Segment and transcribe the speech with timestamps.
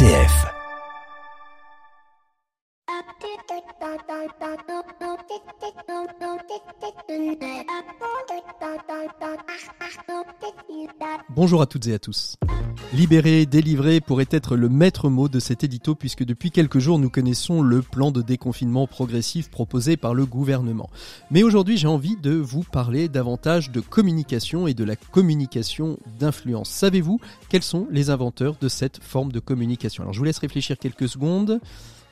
[0.00, 0.49] RCF.
[11.30, 12.36] Bonjour à toutes et à tous.
[12.92, 17.10] Libérer, délivrer pourrait être le maître mot de cet édito puisque depuis quelques jours nous
[17.10, 20.90] connaissons le plan de déconfinement progressif proposé par le gouvernement.
[21.30, 26.70] Mais aujourd'hui j'ai envie de vous parler davantage de communication et de la communication d'influence.
[26.70, 30.02] Savez-vous quels sont les inventeurs de cette forme de communication?
[30.02, 31.60] Alors je vous laisse réfléchir quelques secondes.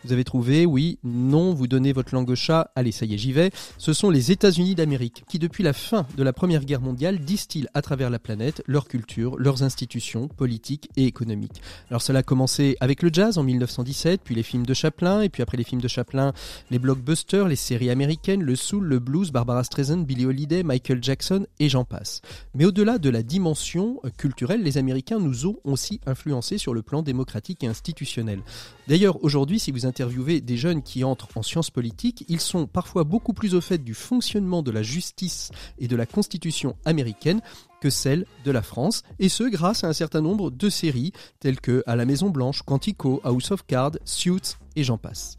[0.05, 3.19] Vous avez trouvé, oui, non, vous donnez votre langue au chat, allez, ça y est,
[3.19, 3.51] j'y vais.
[3.79, 7.67] Ce sont les États-Unis d'Amérique qui, depuis la fin de la Première Guerre mondiale, distillent
[7.75, 11.61] à travers la planète leur culture, leurs institutions politiques et économiques.
[11.91, 15.29] Alors cela a commencé avec le jazz en 1917, puis les films de Chaplin, et
[15.29, 16.33] puis après les films de Chaplin,
[16.71, 21.47] les blockbusters, les séries américaines, le soul, le blues, Barbara Streisand, Billie Holiday, Michael Jackson,
[21.59, 22.23] et j'en passe.
[22.55, 27.03] Mais au-delà de la dimension culturelle, les Américains nous ont aussi influencés sur le plan
[27.03, 28.43] démocratique et institutionnel.
[28.87, 33.05] D'ailleurs, aujourd'hui, si vous interviewez des jeunes qui entrent en sciences politiques, ils sont parfois
[33.05, 37.41] beaucoup plus au fait du fonctionnement de la justice et de la constitution américaine
[37.81, 41.61] que celle de la France, et ce grâce à un certain nombre de séries telles
[41.61, 45.37] que À la Maison Blanche, Quantico, House of Cards, Suits et j'en passe.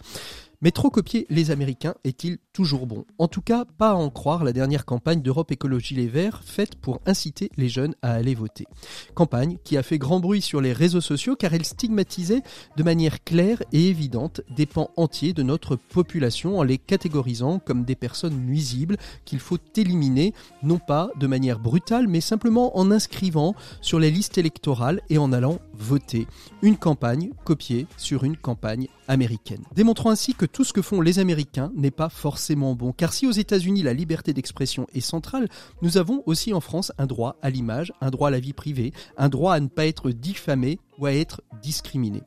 [0.62, 3.06] Mais trop copier les Américains est-il toujours bon?
[3.18, 6.76] En tout cas, pas à en croire la dernière campagne d'Europe Écologie Les Verts faite
[6.76, 8.66] pour inciter les jeunes à aller voter.
[9.14, 12.42] Campagne qui a fait grand bruit sur les réseaux sociaux car elle stigmatisait
[12.76, 17.86] de manière claire et évidente des pans entiers de notre population en les catégorisant comme
[17.86, 23.56] des personnes nuisibles qu'il faut éliminer, non pas de manière brutale mais simplement en inscrivant
[23.80, 26.28] sur les listes électorales et en allant voter.
[26.62, 29.64] Une campagne copiée sur une campagne américaine.
[29.76, 32.92] Démontrant ainsi que tout ce que font les Américains n'est pas forcément bon.
[32.92, 35.50] Car si aux États-Unis la liberté d'expression est centrale,
[35.82, 38.94] nous avons aussi en France un droit à l'image, un droit à la vie privée,
[39.18, 42.24] un droit à ne pas être diffamé ou à être discriminé.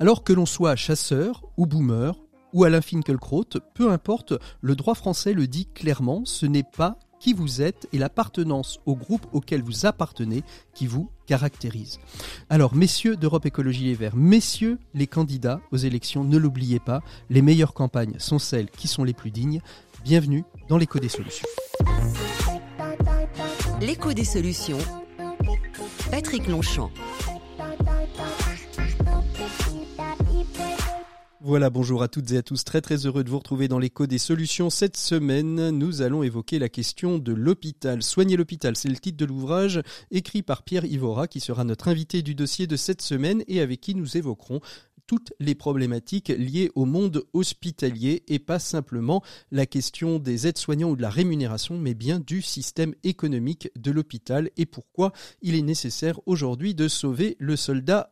[0.00, 2.18] Alors que l'on soit chasseur ou boomer
[2.52, 7.34] ou Alain Finkielkraut, peu importe, le droit français le dit clairement, ce n'est pas qui
[7.34, 10.42] vous êtes et l'appartenance au groupe auquel vous appartenez
[10.74, 12.00] qui vous caractérise.
[12.50, 17.00] Alors, messieurs d'Europe Écologie Les Verts, messieurs les candidats aux élections, ne l'oubliez pas,
[17.30, 19.62] les meilleures campagnes sont celles qui sont les plus dignes.
[20.02, 21.46] Bienvenue dans l'écho des solutions.
[23.80, 24.78] L'écho des solutions.
[26.10, 26.90] Patrick Longchamp.
[31.44, 32.62] Voilà, bonjour à toutes et à tous.
[32.62, 34.70] Très très heureux de vous retrouver dans l'écho des solutions.
[34.70, 38.04] Cette semaine, nous allons évoquer la question de l'hôpital.
[38.04, 39.82] Soigner l'hôpital, c'est le titre de l'ouvrage
[40.12, 43.80] écrit par Pierre Ivora qui sera notre invité du dossier de cette semaine et avec
[43.80, 44.60] qui nous évoquerons
[45.08, 49.20] toutes les problématiques liées au monde hospitalier et pas simplement
[49.50, 54.48] la question des aides-soignants ou de la rémunération, mais bien du système économique de l'hôpital
[54.56, 58.11] et pourquoi il est nécessaire aujourd'hui de sauver le soldat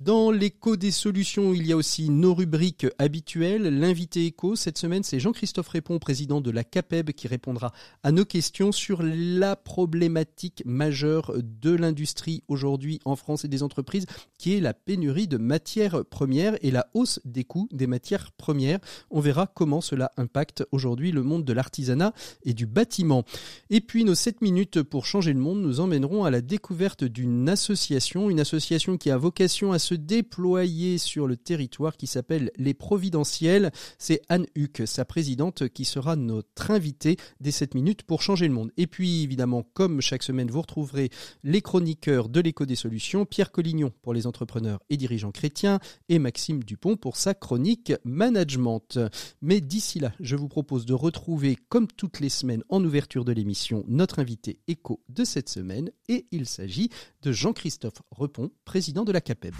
[0.00, 3.62] Dans l'écho des solutions, il y a aussi nos rubriques habituelles.
[3.62, 7.72] L'invité écho cette semaine, c'est Jean-Christophe Répond, président de la CAPEB, qui répondra
[8.02, 14.04] à nos questions sur la problématique majeure de l'industrie aujourd'hui en France et des entreprises,
[14.36, 18.80] qui est la pénurie de matières premières et la hausse des coûts des matières premières.
[19.10, 22.12] On verra comment cela impacte aujourd'hui le monde de l'artisanat
[22.44, 23.24] et du bâtiment.
[23.70, 27.48] Et puis nos 7 minutes pour changer le monde nous emmèneront à la découverte d'une
[27.48, 32.74] association, une association qui a vocation à se déployer sur le territoire qui s'appelle Les
[32.74, 33.70] Providentiels.
[33.98, 38.54] C'est Anne Huck, sa présidente, qui sera notre invitée des 7 minutes pour changer le
[38.54, 38.72] monde.
[38.76, 41.10] Et puis évidemment, comme chaque semaine, vous retrouverez
[41.42, 45.78] les chroniqueurs de l'écho des solutions, Pierre Collignon pour les entrepreneurs et dirigeants chrétiens,
[46.08, 48.98] et Maxime Dupont pour sa chronique management.
[49.42, 53.32] Mais d'ici là, je vous propose de retrouver, comme toutes les semaines en ouverture de
[53.32, 56.90] l'émission, notre invité écho de cette semaine et il s'agit
[57.22, 59.54] de Jean-Christophe Repon, président de la CAPEB.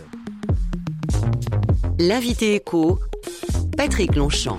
[1.98, 2.98] L'invité écho,
[3.76, 4.58] Patrick Longchamp.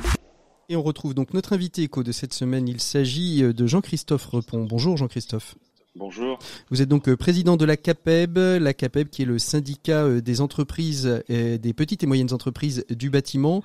[0.69, 2.67] Et on retrouve donc notre invité écho de cette semaine.
[2.67, 4.65] Il s'agit de Jean-Christophe Repon.
[4.65, 5.55] Bonjour Jean-Christophe.
[5.97, 6.39] Bonjour.
[6.69, 10.21] Vous êtes donc euh, président de la CAPEB, la CAPEB qui est le syndicat euh,
[10.21, 13.61] des entreprises, et des petites et moyennes entreprises du bâtiment.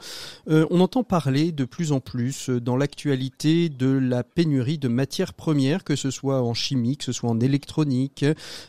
[0.48, 5.34] Euh, on entend parler de plus en plus dans l'actualité de la pénurie de matières
[5.34, 8.24] premières, que ce soit en chimie, que ce soit en électronique,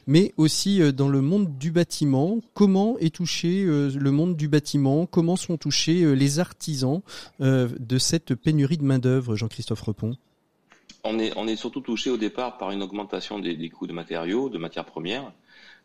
[0.06, 2.40] mais aussi dans le monde du bâtiment.
[2.54, 5.08] Comment est touché le monde du bâtiment?
[5.08, 7.02] Comment sont touchés les artisans
[7.40, 10.16] de cette pénurie de main-d'œuvre, Jean-Christophe Repon?
[11.04, 14.86] On est, surtout touché au départ par une augmentation des, coûts de matériaux, de matières
[14.86, 15.32] premières.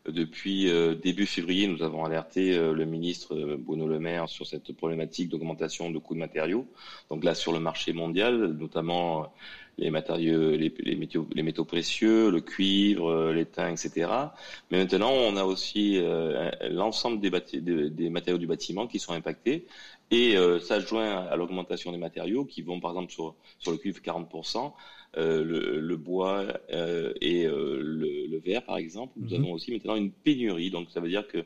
[0.05, 4.45] Depuis euh, début février, nous avons alerté euh, le ministre euh, Bruno Le Maire sur
[4.45, 6.67] cette problématique d'augmentation de coûts de matériaux.
[7.09, 9.33] Donc là, sur le marché mondial, notamment
[9.77, 14.11] les matériaux, les, métaux, les métaux précieux, le cuivre, l'étain, etc.
[14.69, 15.99] Mais maintenant, on a aussi
[16.69, 19.65] l'ensemble des, matériaux du bâtiment qui sont impactés.
[20.11, 24.73] Et ça joint à l'augmentation des matériaux qui vont, par exemple, sur le cuivre 40%,
[25.15, 29.13] le, le, bois et le, le, verre, par exemple.
[29.17, 29.43] Nous mhm.
[29.43, 30.71] avons aussi maintenant une pénurie.
[30.71, 31.45] Donc, ça veut dire que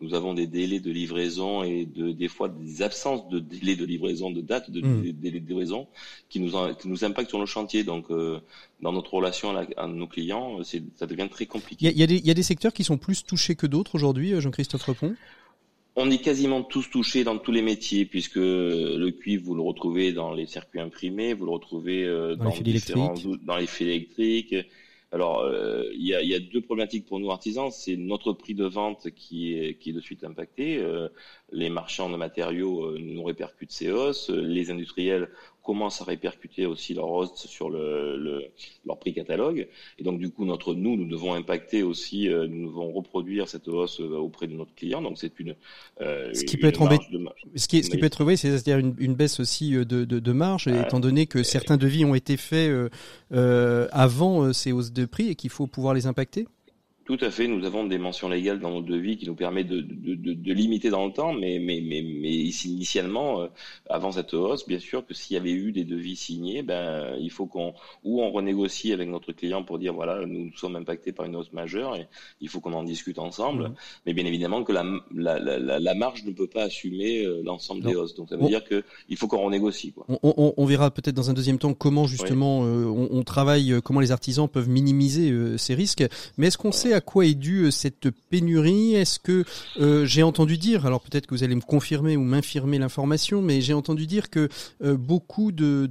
[0.00, 3.84] nous avons des délais de livraison et de, des fois des absences de délais de
[3.84, 5.12] livraison, de date de mmh.
[5.12, 5.88] délais de livraison
[6.28, 7.82] qui nous, qui nous impactent sur nos chantiers.
[7.82, 8.38] Donc, euh,
[8.80, 11.90] dans notre relation à, nos clients, ça devient très compliqué.
[11.90, 14.40] Il y, a, y, a des secteurs qui sont plus touchés que d'autres aujourd'hui, euh,
[14.40, 15.16] Jean-Christophe Repon?
[16.00, 20.12] On est quasiment tous touchés dans tous les métiers, puisque le cuivre, vous le retrouvez
[20.12, 22.92] dans les circuits imprimés, vous le retrouvez euh, dans, les fils
[23.42, 24.54] dans les fils électriques,
[25.10, 27.70] alors, euh, il y, a, y, a, deux problématiques pour nous artisans.
[27.70, 30.76] C'est notre prix de vente qui est, qui est de suite impacté.
[30.76, 31.08] Euh,
[31.50, 34.28] les marchands de matériaux nous répercutent ces hausses.
[34.28, 35.30] Les industriels
[35.68, 38.44] commencent à répercuter aussi leur hausse sur le, le,
[38.86, 39.68] leur prix catalogue.
[39.98, 43.68] Et donc, du coup, notre, nous, nous devons impacter aussi, euh, nous devons reproduire cette
[43.68, 45.02] hausse euh, auprès de notre client.
[45.02, 45.54] Donc, c'est une,
[46.00, 47.04] euh, ce qui peut être embêtant.
[47.54, 50.32] Ce qui, ce qui peut être, oui, c'est-à-dire une, une, baisse aussi de, de, de
[50.32, 52.70] marge, étant donné que certains devis ont été faits
[53.32, 56.46] euh, avant ces hausses de prix et qu'il faut pouvoir les impacter?
[57.08, 57.48] Tout à fait.
[57.48, 60.52] Nous avons des mentions légales dans nos devis qui nous permettent de, de, de, de
[60.52, 63.46] limiter dans le temps, mais, mais, mais, mais initialement, euh,
[63.88, 67.30] avant cette hausse, bien sûr que s'il y avait eu des devis signés, ben, il
[67.30, 67.72] faut qu'on
[68.04, 71.50] ou on renégocie avec notre client pour dire voilà, nous sommes impactés par une hausse
[71.54, 72.08] majeure et
[72.42, 73.70] il faut qu'on en discute ensemble.
[73.70, 73.74] Mmh.
[74.04, 74.84] Mais bien évidemment que la,
[75.14, 78.16] la, la, la, marge ne peut pas assumer euh, l'ensemble des hausses.
[78.16, 79.92] Donc ça veut dire que il faut qu'on renégocie.
[79.92, 80.04] Quoi.
[80.10, 83.80] On, on, on verra peut-être dans un deuxième temps comment justement euh, on, on, travaille,
[83.82, 86.04] comment les artisans peuvent minimiser ces risques.
[86.36, 88.94] Mais est-ce qu'on sait à quoi est due euh, cette pénurie?
[88.94, 89.44] Est-ce que
[89.80, 93.60] euh, j'ai entendu dire, alors peut-être que vous allez me confirmer ou m'infirmer l'information, mais
[93.60, 94.48] j'ai entendu dire que
[94.82, 95.88] euh, beaucoup de,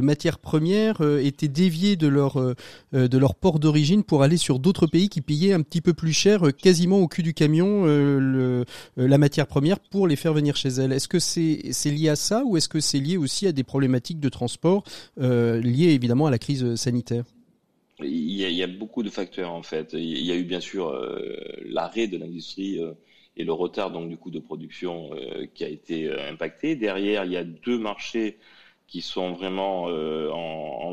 [0.00, 5.52] matières premières étaient déviées de leur port d'origine pour aller sur d'autres pays qui payaient
[5.52, 7.84] un petit peu plus cher, quasiment au cul du camion,
[8.96, 10.92] la matière première pour les faire venir chez elles.
[10.92, 14.20] Est-ce que c'est lié à ça ou est-ce que c'est lié aussi à des problématiques
[14.20, 14.84] de transport
[15.18, 17.24] liées évidemment à la crise sanitaire?
[18.02, 19.92] Il y, a, beaucoup de facteurs en fait.
[19.92, 22.92] Il y a eu bien sûr euh, l'arrêt de l'industrie euh,
[23.36, 26.76] et le retard donc du coût de production euh, qui a été impacté.
[26.76, 28.38] Derrière, il y a deux marchés
[28.86, 30.49] qui sont vraiment en, en,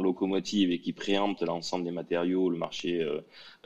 [0.07, 3.06] locomotive et qui préemptent l'ensemble des matériaux, le marché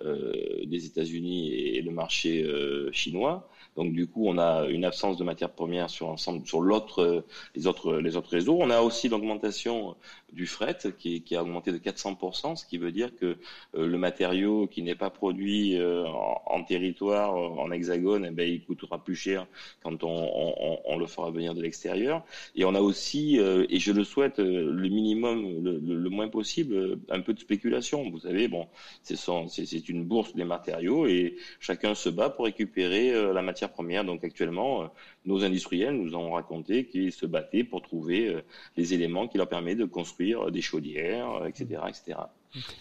[0.04, 2.46] des États-Unis et le marché
[2.92, 3.48] chinois.
[3.78, 7.24] Donc du coup, on a une absence de matières premières sur l'autre,
[7.56, 8.58] les autres, les autres réseaux.
[8.60, 9.96] On a aussi l'augmentation
[10.34, 13.38] du fret qui, a augmenté de 400%, ce qui veut dire que
[13.76, 16.06] euh, le matériau qui n'est pas produit euh,
[16.46, 19.46] en, territoire, en hexagone, eh ben, il coûtera plus cher
[19.84, 22.24] quand on, le fera venir de l'extérieur.
[22.56, 27.22] Et on a aussi, euh, et je le souhaite, le minimum, le, moins possible, un
[27.22, 28.10] peu de spéculation.
[28.10, 28.68] Vous savez, bon,
[29.04, 34.04] c'est une bourse des matériaux et chacun se bat pour récupérer la matière première.
[34.04, 34.90] Donc actuellement,
[35.26, 38.42] nos industriels nous ont raconté qu'ils se battaient pour trouver
[38.78, 42.20] les éléments qui leur permettent de construire euh, des chaudières, etc., euh, etc.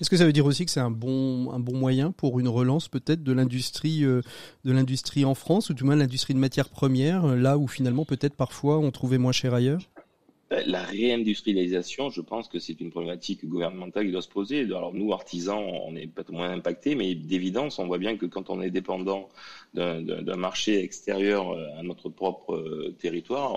[0.00, 2.48] Est-ce que ça veut dire aussi que c'est un bon, un bon moyen pour une
[2.48, 4.20] relance peut-être de l'industrie, euh,
[5.24, 8.90] en France, ou tout moins l'industrie de matières premières, là où finalement peut-être parfois on
[8.90, 9.82] trouvait moins cher ailleurs?
[10.50, 14.62] La réindustrialisation, je pense que c'est une problématique gouvernementale qui doit se poser.
[14.64, 18.50] Alors nous, artisans, on est peut-être moins impactés, mais d'évidence, on voit bien que quand
[18.50, 19.28] on est dépendant
[19.74, 23.52] d'un marché extérieur euh, à notre propre euh, territoire,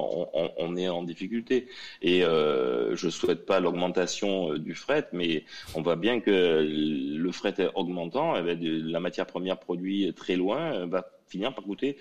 [0.57, 1.67] on, est en difficulté.
[2.03, 7.31] Et euh, je souhaite pas l'augmentation euh, du fret, mais on voit bien que le
[7.31, 11.97] fret augmentant, eh la matière première produite très loin va finir par coûter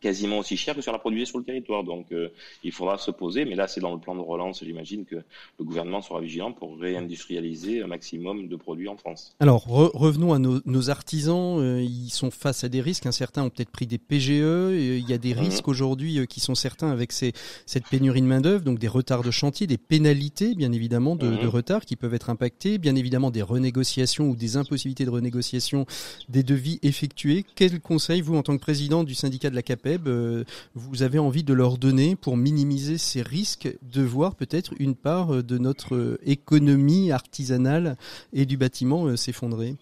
[0.00, 1.84] quasiment aussi cher que sur la produit sur le territoire.
[1.84, 2.28] Donc euh,
[2.62, 5.64] il faudra se poser, mais là c'est dans le plan de relance, j'imagine que le
[5.64, 9.34] gouvernement sera vigilant pour réindustrialiser un maximum de produits en France.
[9.40, 13.12] Alors revenons à nos, nos artisans, euh, ils sont face à des risques, hein.
[13.12, 15.40] certains ont peut-être pris des PGE, il y a des mhm.
[15.40, 17.32] risques aujourd'hui euh, qui sont certains avec ces,
[17.66, 21.28] cette pénurie de main d'œuvre, donc des retards de chantier, des pénalités bien évidemment de,
[21.28, 21.48] de mhm.
[21.48, 25.86] retard qui peuvent être impactés, bien évidemment des renégociations ou des impossibilités de renégociation
[26.28, 27.44] des devis effectués.
[27.54, 31.18] Quel conseil vous en tant que président du syndicat de la CAP euh, vous avez
[31.18, 35.58] envie de leur donner pour minimiser ces risques de voir peut-être une part euh, de
[35.58, 37.96] notre euh, économie artisanale
[38.32, 39.76] et du bâtiment s'effondrer?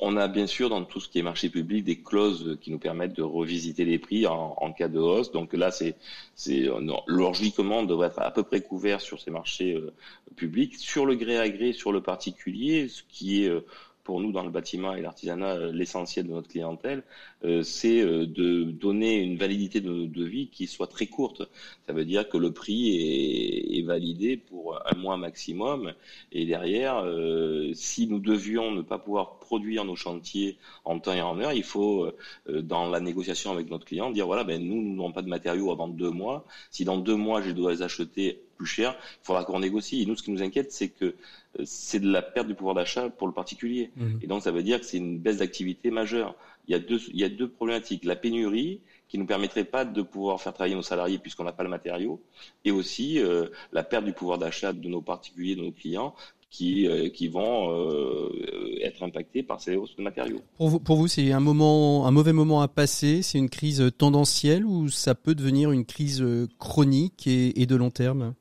[0.00, 2.78] On, a bien sûr dans tout ce qui est marché public des clauses qui nous
[2.78, 5.32] permettent de revisiter les prix en, cas de hausse.
[5.32, 5.96] Donc là, c'est,
[7.08, 9.76] logiquement on devrait être à peu près couvert sur ces marchés
[10.36, 10.76] publics.
[10.76, 13.52] Sur le gré à gré, sur le particulier, ce qui est
[14.04, 17.02] pour nous dans le bâtiment et l'artisanat l'essentiel de notre clientèle,
[17.44, 21.42] euh, c'est euh, de donner une validité de, vie qui soit très courte.
[21.86, 25.92] Ça veut dire que le prix est, validé pour un mois maximum.
[26.32, 30.56] Et derrière, euh, si nous devions ne pas pouvoir produire nos chantiers
[30.86, 32.10] en temps et en heure, il faut,
[32.48, 35.70] dans la négociation avec notre client, dire voilà, ben nous, nous n'avons pas de matériaux
[35.70, 36.46] avant deux mois.
[36.70, 40.02] Si dans deux mois, je dois les acheter plus cher, il faudra qu'on négocie.
[40.02, 41.14] Et nous, ce qui nous inquiète, c'est que
[41.64, 43.90] c'est de la perte du pouvoir d'achat pour le particulier.
[43.96, 44.18] Mmh.
[44.22, 46.34] Et donc, ça veut dire que c'est une baisse d'activité majeure
[46.68, 48.04] il y a deux, il y a deux problématiques.
[48.04, 51.62] La pénurie, qui ne permettrait pas de pouvoir faire travailler nos salariés puisqu'on n'a pas
[51.62, 52.20] le matériau,
[52.64, 56.14] et aussi euh, la perte du pouvoir d'achat de nos particuliers, de nos clients,
[56.50, 60.40] qui, euh, qui vont euh, être impactés par ces hausses de matériaux.
[60.56, 63.22] Pour vous, pour vous c'est un moment, un mauvais moment à passer?
[63.22, 66.24] C'est une crise tendancielle ou ça peut devenir une crise
[66.58, 68.34] chronique et, et de long terme?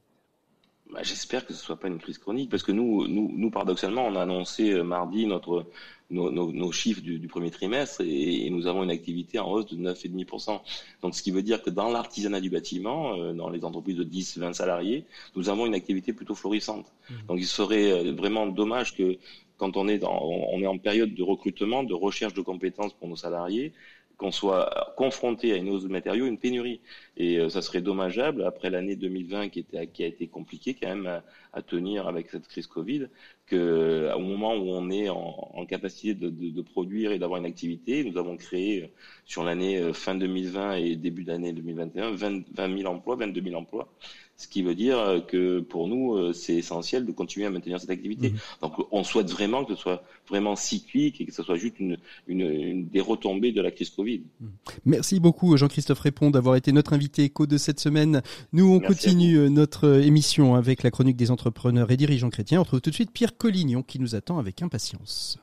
[0.94, 3.50] Bah, J'espère que ce ne soit pas une crise chronique parce que nous, nous, nous
[3.50, 5.66] paradoxalement, on a annoncé mardi notre
[6.14, 10.62] nos, chiffres du, premier trimestre et, nous avons une activité en hausse de 9,5%.
[11.02, 14.04] Donc, ce qui veut dire que dans l'artisanat du bâtiment, euh, dans les entreprises de
[14.04, 16.92] 10, 20 salariés, nous avons une activité plutôt florissante.
[17.10, 17.14] Mmh.
[17.28, 19.18] Donc, il serait euh, vraiment dommage que
[19.58, 23.08] quand on est, dans, on est en période de recrutement, de recherche de compétences pour
[23.08, 23.74] nos salariés,
[24.18, 26.82] qu'on soit confronté à une hausse de matériaux, une pénurie.
[27.18, 31.22] Et euh, ça serait dommageable, après l'année 2020 qui, a été compliquée quand même
[31.54, 33.08] à, tenir avec cette crise Covid,
[33.50, 38.38] qu'au moment où on est en, capacité de, produire et d'avoir une activité, nous avons
[38.38, 38.88] créé euh,
[39.26, 43.56] sur l'année euh, fin 2020 et début d'année 2021 20, 20 000 emplois, 22 000
[43.56, 43.90] emplois
[44.36, 47.80] ce qui veut dire euh, que pour nous, euh, c'est essentiel de continuer à maintenir
[47.80, 48.32] cette activité.
[48.32, 48.38] Mhm.
[48.62, 51.98] Donc, on souhaite vraiment que ce soit vraiment cyclique et que ce soit juste une,
[52.28, 54.24] une, des retombées de la crise Covid.
[54.40, 54.50] Mhm.
[54.86, 58.22] Merci beaucoup, Jean-Christophe Répond, d'avoir été notre invité éco de cette semaine.
[58.52, 62.60] Nous, on continue euh, notre émission avec la chronique des entrepreneurs et dirigeants chrétiens.
[62.60, 65.38] On retrouve tout de suite Pierre Collignon qui nous attend avec impatience.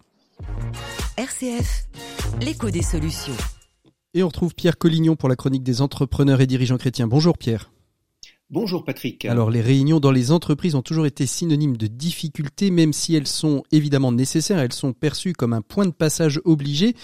[1.16, 1.87] RCF,
[2.40, 3.37] l'écho des solutions.
[4.14, 7.06] Et on retrouve Pierre Collignon pour la chronique des entrepreneurs et dirigeants chrétiens.
[7.06, 7.70] Bonjour Pierre.
[8.52, 9.26] Bonjour Patrick.
[9.26, 13.28] Alors les réunions dans les entreprises ont toujours été synonymes de difficultés, même si elles
[13.28, 16.97] sont évidemment nécessaires, elles sont perçues comme un point de passage obligé,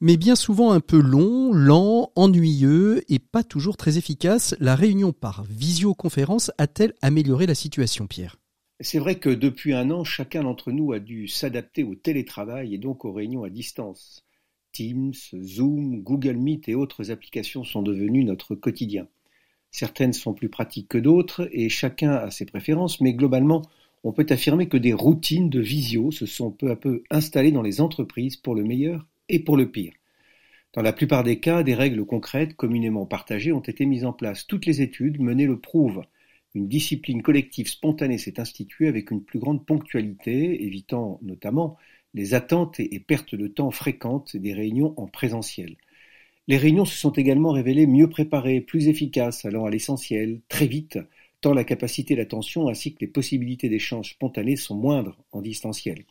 [0.00, 4.56] mais bien souvent un peu long, lent, ennuyeux et pas toujours très efficace.
[4.60, 8.36] La réunion par visioconférence a-t-elle amélioré la situation, Pierre?
[8.80, 12.78] C'est vrai que depuis un an, chacun d'entre nous a dû s'adapter au télétravail et
[12.78, 14.24] donc aux réunions à distance.
[14.72, 19.06] Teams, Zoom, Google Meet et autres applications sont devenues notre quotidien.
[19.74, 23.62] Certaines sont plus pratiques que d'autres et chacun a ses préférences, mais globalement,
[24.04, 27.60] on peut affirmer que des routines de visio se sont peu à peu installées dans
[27.60, 29.92] les entreprises pour le meilleur et pour le pire.
[30.74, 34.46] Dans la plupart des cas, des règles concrètes, communément partagées, ont été mises en place.
[34.46, 36.04] Toutes les études menées le prouvent.
[36.54, 41.76] Une discipline collective spontanée s'est instituée avec une plus grande ponctualité, évitant notamment
[42.14, 45.74] les attentes et pertes de temps fréquentes des réunions en présentiel.
[46.46, 50.98] Les réunions se sont également révélées mieux préparées, plus efficaces, allant à l'essentiel, très vite,
[51.40, 56.04] tant la capacité d'attention ainsi que les possibilités d'échange spontanés sont moindres en distanciel.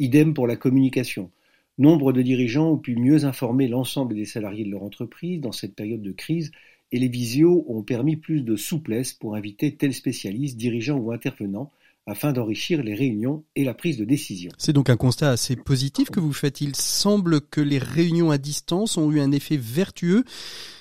[0.00, 1.30] Idem pour la communication.
[1.78, 5.76] Nombre de dirigeants ont pu mieux informer l'ensemble des salariés de leur entreprise dans cette
[5.76, 6.50] période de crise
[6.92, 11.70] et les visios ont permis plus de souplesse pour inviter tels spécialistes, dirigeants ou intervenants
[12.10, 14.50] afin d'enrichir les réunions et la prise de décision.
[14.58, 16.60] C'est donc un constat assez positif que vous faites.
[16.60, 20.24] Il semble que les réunions à distance ont eu un effet vertueux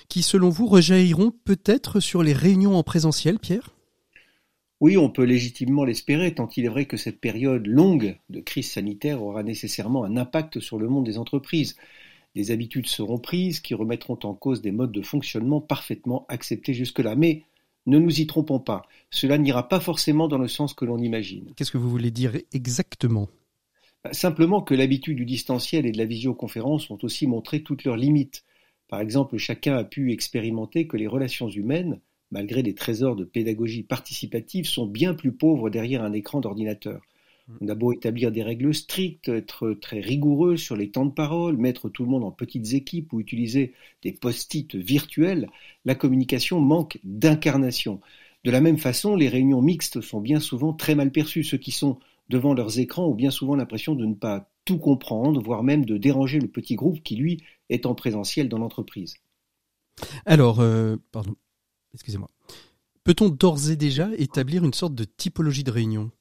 [0.10, 3.70] qui, selon vous, rejailliront peut-être sur les réunions en présentiel, Pierre?
[4.82, 8.72] Oui, on peut légitimement l'espérer, tant il est vrai que cette période longue de crise
[8.72, 11.76] sanitaire aura nécessairement un impact sur le monde des entreprises.
[12.36, 17.16] Des habitudes seront prises qui remettront en cause des modes de fonctionnement parfaitement acceptés jusque-là.
[17.16, 17.44] Mais
[17.86, 21.54] ne nous y trompons pas, cela n'ira pas forcément dans le sens que l'on imagine.
[21.56, 23.30] Qu'est-ce que vous voulez dire exactement?
[24.04, 27.98] Bah, Simplement que l'habitude du distanciel et de la visioconférence ont aussi montré toutes leurs
[27.98, 28.44] limites.
[28.88, 32.00] Par exemple, chacun a pu expérimenter que les relations humaines,
[32.32, 37.02] malgré des trésors de pédagogie participative, sont bien plus pauvres derrière un écran d'ordinateur.
[37.62, 42.04] Beau établir des règles strictes, être très rigoureux sur les temps de parole, mettre tout
[42.04, 45.50] le monde en petites équipes ou utiliser des post-it virtuels,
[45.84, 48.02] la communication manque d'incarnation.
[48.46, 51.44] De la même façon, les réunions mixtes sont bien souvent très mal perçues.
[51.44, 55.42] Ceux qui sont devant leurs écrans ont bien souvent l'impression de ne pas tout comprendre,
[55.42, 59.16] voire même de déranger le petit groupe qui, lui, est en présentiel dans l'entreprise.
[60.26, 61.36] Alors, euh, pardon,
[61.94, 62.30] excusez-moi.
[63.04, 66.12] Peut-on d'ores et déjà établir une sorte de typologie de réunion?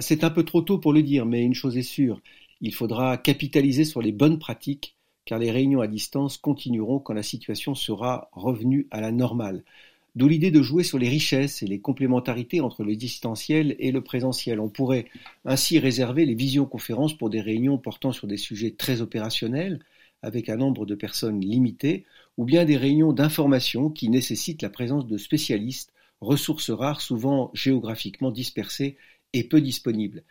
[0.00, 2.20] C'est un peu trop tôt pour le dire, mais une chose est sûre,
[2.60, 7.22] il faudra capitaliser sur les bonnes pratiques, car les réunions à distance continueront quand la
[7.22, 9.62] situation sera revenue à la normale.
[10.16, 14.00] D'où l'idée de jouer sur les richesses et les complémentarités entre le distanciel et le
[14.00, 14.58] présentiel.
[14.58, 15.06] On pourrait
[15.44, 19.80] ainsi réserver les visioconférences pour des réunions portant sur des sujets très opérationnels,
[20.22, 22.04] avec un nombre de personnes limité,
[22.36, 28.32] ou bien des réunions d'information qui nécessitent la présence de spécialistes, ressources rares souvent géographiquement
[28.32, 28.96] dispersées
[29.32, 30.24] et peu disponibles,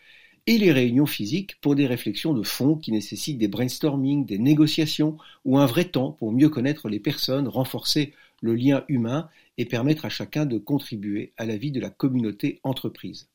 [0.48, 5.18] et les réunions physiques pour des réflexions de fond qui nécessitent des brainstorming, des négociations
[5.44, 10.06] ou un vrai temps pour mieux connaître les personnes, renforcer le lien humain et permettre
[10.06, 13.27] à chacun de contribuer à la vie de la communauté entreprise.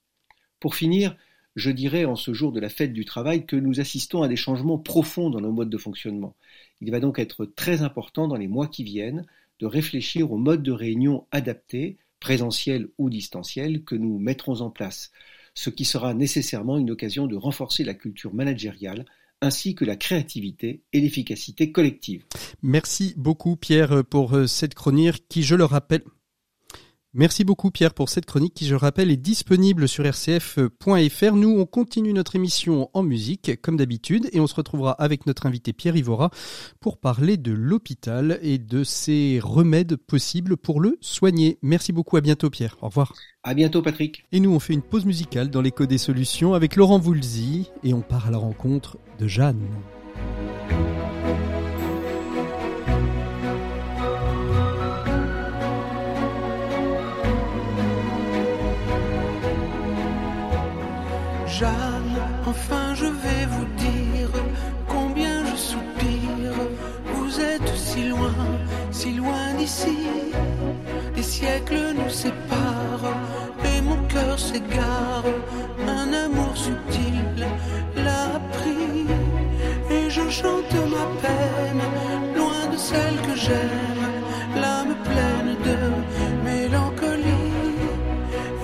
[0.59, 1.17] Pour finir,
[1.55, 4.37] je dirais en ce jour de la fête du travail que nous assistons à des
[4.37, 6.35] changements profonds dans nos modes de fonctionnement.
[6.81, 9.27] Il va donc être très important dans les mois qui viennent
[9.59, 15.13] de réfléchir aux modes de réunion adaptés, présentiels ou distanciels, que nous mettrons en place,
[15.55, 19.05] ce qui sera nécessairement une occasion de renforcer la culture managériale
[19.41, 22.25] ainsi que la créativité et l'efficacité collective.
[22.63, 26.03] Merci beaucoup Pierre pour euh, cette chronique qui, je le rappelle,
[27.15, 31.35] Merci beaucoup Pierre pour cette chronique qui, je rappelle, est disponible sur rcf.fr.
[31.35, 35.45] Nous, on continue notre émission en musique, comme d'habitude, et on se retrouvera avec notre
[35.45, 36.31] invité Pierre Ivora
[36.81, 41.59] pour parler de l'hôpital et de ses remèdes possibles pour le soigner.
[41.61, 42.79] Merci beaucoup, à bientôt Pierre.
[42.81, 43.13] Au revoir.
[43.43, 44.25] À bientôt Patrick.
[44.33, 47.93] Et nous, on fait une pause musicale dans l'écho des solutions avec Laurent Voulzy et
[47.93, 49.61] on part à la rencontre de Jeanne.
[61.53, 62.17] Jeanne,
[62.47, 64.31] enfin je vais vous dire
[64.89, 66.57] combien je soupire.
[67.15, 68.35] Vous êtes si loin,
[68.91, 69.99] si loin d'ici.
[71.15, 73.17] Des siècles nous séparent
[73.67, 75.25] et mon cœur s'égare.
[75.87, 77.47] Un amour subtil
[77.97, 79.07] l'a pris
[79.91, 81.85] et je chante ma peine
[82.35, 84.05] loin de celle que j'aime.
[84.57, 85.79] L'âme pleine de
[86.49, 87.77] mélancolie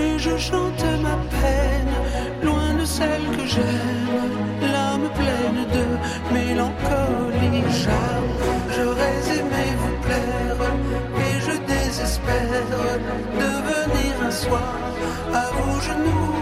[0.01, 1.48] et je chante ma peine
[14.49, 14.75] soir
[15.35, 16.38] à vos genoux.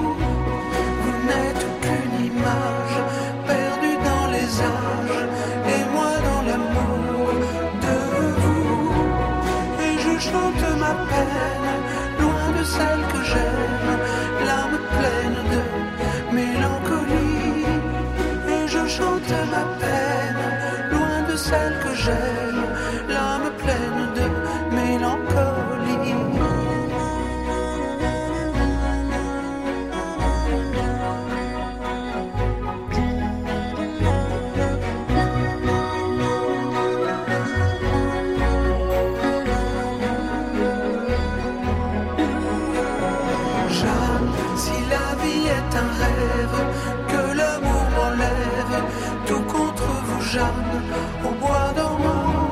[50.38, 52.50] Au bois dormant.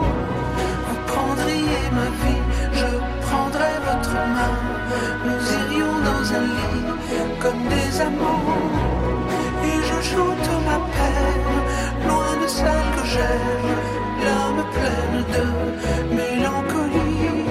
[0.87, 2.88] Vous prendriez ma vie, je
[3.27, 4.57] prendrais votre main.
[5.27, 6.87] Nous irions dans un lit
[7.40, 8.59] comme des amants.
[9.64, 11.57] Et je chante ma peine,
[12.09, 13.70] loin de celle que j'aime,
[14.25, 17.47] l'âme pleine de mélancolie.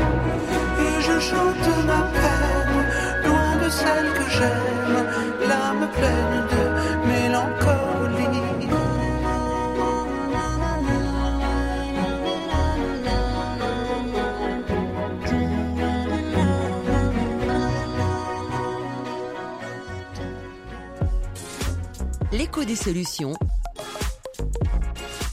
[0.85, 2.79] Et je chante ma peine,
[3.25, 4.97] loin de celle que j'aime,
[5.47, 6.42] l'âme pleine
[22.67, 23.33] Des solutions.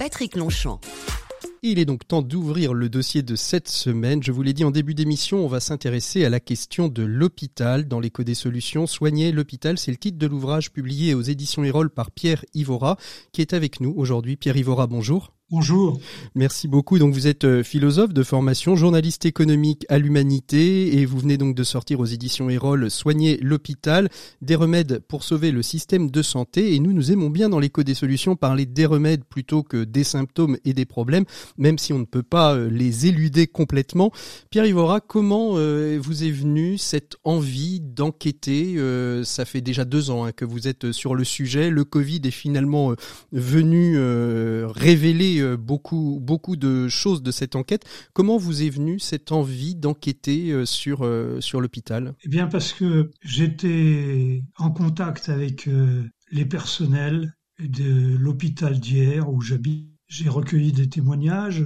[0.01, 0.81] Patrick Longchamp.
[1.63, 4.21] Il est donc temps d'ouvrir le dossier de cette semaine.
[4.21, 7.87] Je vous l'ai dit en début d'émission, on va s'intéresser à la question de l'hôpital
[7.87, 8.89] dans l'écho des solutions.
[8.89, 12.97] Soigner l'hôpital, c'est le titre de l'ouvrage publié aux éditions Erol par Pierre Ivora,
[13.33, 14.37] qui est avec nous aujourd'hui.
[14.37, 15.33] Pierre Ivora, bonjour.
[15.53, 15.99] Bonjour.
[16.37, 17.01] Merci beaucoup.
[17.01, 21.57] Donc vous êtes euh, philosophe de formation, journaliste économique à l'humanité et vous venez donc
[21.57, 24.11] de sortir aux éditions Erol Soigner l'hôpital,
[24.43, 27.83] des remèdes pour sauver le système de santé et nous nous aimons bien dans l'écho
[27.83, 31.25] des solutions parler des remèdes plutôt que des symptômes et des problèmes,
[31.59, 34.13] même si on ne peut pas euh, les éluder complètement.
[34.51, 38.77] Pierre Ivora, comment euh, vous est venue cette envie d'enquêter
[39.25, 41.71] Ça fait déjà deux ans hein, que vous êtes sur le sujet.
[41.71, 42.95] Le Covid est finalement
[43.33, 43.99] venu
[44.69, 47.85] révéler euh, beaucoup, beaucoup de choses de cette enquête.
[48.13, 52.15] Comment vous est venue cette envie d'enquêter euh, sur, euh, sur l'hôpital?
[52.25, 55.69] Eh bien, parce que j'étais en contact avec
[56.31, 59.91] les personnels de l'hôpital d'hier où j'habite.
[60.09, 61.65] J'ai recueilli des témoignages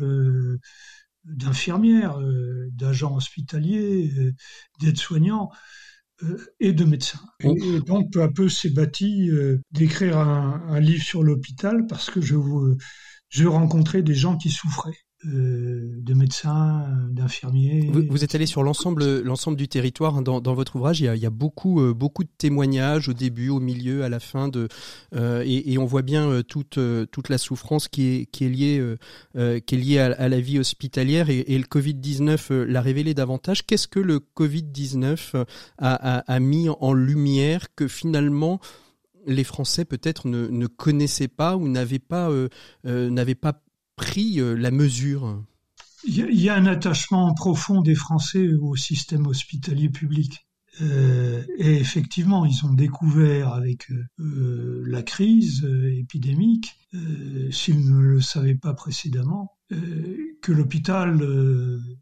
[1.24, 2.18] d'infirmières,
[2.72, 4.12] d'agents hospitaliers,
[4.80, 5.50] d'aides-soignants
[6.60, 7.24] et de médecins.
[7.40, 9.30] Et, donc, peu à peu, c'est bâti
[9.70, 12.76] d'écrire un, un, livre sur l'hôpital parce que je vous
[13.34, 14.96] je rencontrais des gens qui souffraient.
[15.26, 17.90] Euh, de médecins, d'infirmiers.
[18.10, 21.00] Vous, êtes allé sur l'ensemble, l'ensemble du territoire hein, dans, votre ouvrage.
[21.00, 24.48] Il y a, beaucoup, euh, beaucoup de témoignages au début, au milieu, à la fin
[24.48, 24.68] de,
[25.14, 26.78] euh, et, on voit bien toute,
[27.10, 28.84] toute la souffrance qui est, liée,
[29.34, 31.30] qui est liée à, la vie hospitalière.
[31.30, 33.64] Et, le Covid 19 l'a révélé davantage.
[33.64, 38.60] Qu'est-ce que le Covid 19 a, a, a mis en lumière que finalement
[39.26, 42.48] les Français peut-être ne, connaissaient pas ou n'avaient pas, euh,
[42.84, 43.62] n'avaient pas
[43.96, 45.42] pris euh, la mesure
[46.04, 50.46] Il y, a un attachement profond des Français au système hospitalier public.
[50.80, 58.00] Euh, et effectivement, ils ont découvert avec euh, la crise euh, épidémique, euh, s'ils ne
[58.00, 61.24] le savaient pas précédemment, euh, que l'hôpital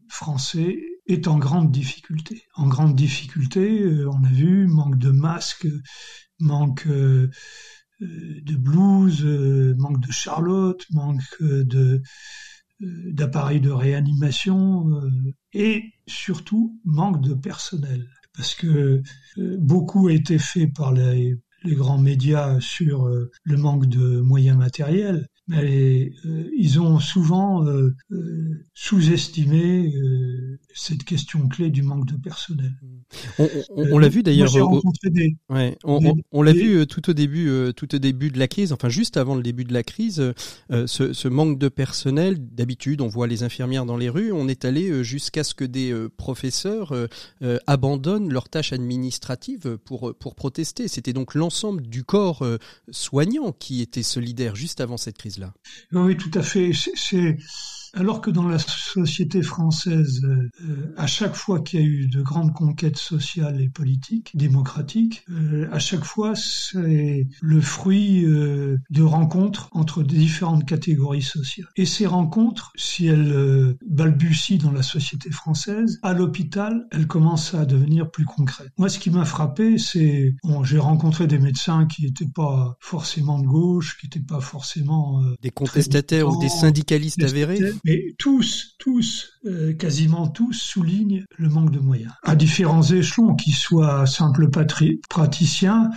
[0.08, 2.42] français est en grande difficulté.
[2.54, 5.68] En grande difficulté, on a vu manque de masques,
[6.42, 7.30] manque euh,
[8.00, 12.02] de blues, euh, manque de Charlotte, manque euh, de
[12.80, 14.90] d'appareils de réanimation
[15.52, 18.08] et surtout manque de personnel.
[18.34, 19.02] Parce que
[19.36, 25.28] beaucoup a été fait par les, les grands médias sur le manque de moyens matériels
[25.48, 29.92] mais euh, ils ont souvent euh, euh, sous-estimé
[30.74, 32.72] cette question clé du manque de personnel.
[33.38, 34.52] On, on, on l'a vu d'ailleurs.
[35.04, 35.36] Des...
[35.48, 38.88] Ouais, on, on l'a vu tout au début, tout au début de la crise, enfin
[38.88, 40.32] juste avant le début de la crise,
[40.70, 42.36] ce, ce, manque de personnel.
[42.38, 44.32] D'habitude, on voit les infirmières dans les rues.
[44.32, 46.94] On est allé jusqu'à ce que des professeurs
[47.66, 50.88] abandonnent leurs tâches administratives pour pour protester.
[50.88, 52.46] C'était donc l'ensemble du corps
[52.90, 55.38] soignant qui était solidaire juste avant cette crise.
[55.38, 55.52] -là.
[55.92, 56.72] Oui, tout à fait.
[56.74, 57.36] C'est
[57.94, 62.22] alors que dans la société française, euh, à chaque fois qu'il y a eu de
[62.22, 69.02] grandes conquêtes sociales et politiques, démocratiques, euh, à chaque fois c'est le fruit euh, de
[69.02, 71.68] rencontres entre différentes catégories sociales.
[71.76, 77.66] Et ces rencontres, si elles balbutient dans la société française, à l'hôpital, elles commencent à
[77.66, 78.72] devenir plus concrètes.
[78.78, 83.38] Moi, ce qui m'a frappé, c'est bon, j'ai rencontré des médecins qui n'étaient pas forcément
[83.38, 89.32] de gauche, qui n'étaient pas forcément des contestataires ou des syndicalistes avérés mais tous, tous,
[89.44, 92.12] euh, quasiment tous soulignent le manque de moyens.
[92.22, 94.48] À différents échelons, qu'ils soient simples
[95.08, 95.90] praticiens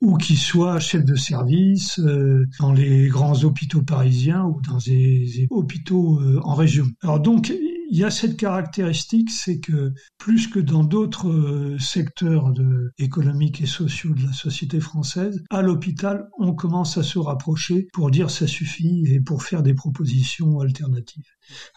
[0.00, 5.46] ou qu'ils soient chefs de service euh, dans les grands hôpitaux parisiens ou dans des,
[5.50, 6.86] hôpitaux euh, en région.
[7.02, 7.52] Alors donc,
[7.90, 13.60] il y a cette caractéristique, c'est que plus que dans d'autres euh, secteurs de, économiques
[13.60, 18.30] et sociaux de la société française, à l'hôpital, on commence à se rapprocher pour dire
[18.30, 21.26] ça suffit et pour faire des propositions alternatives.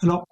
[0.02, 0.28] Alors,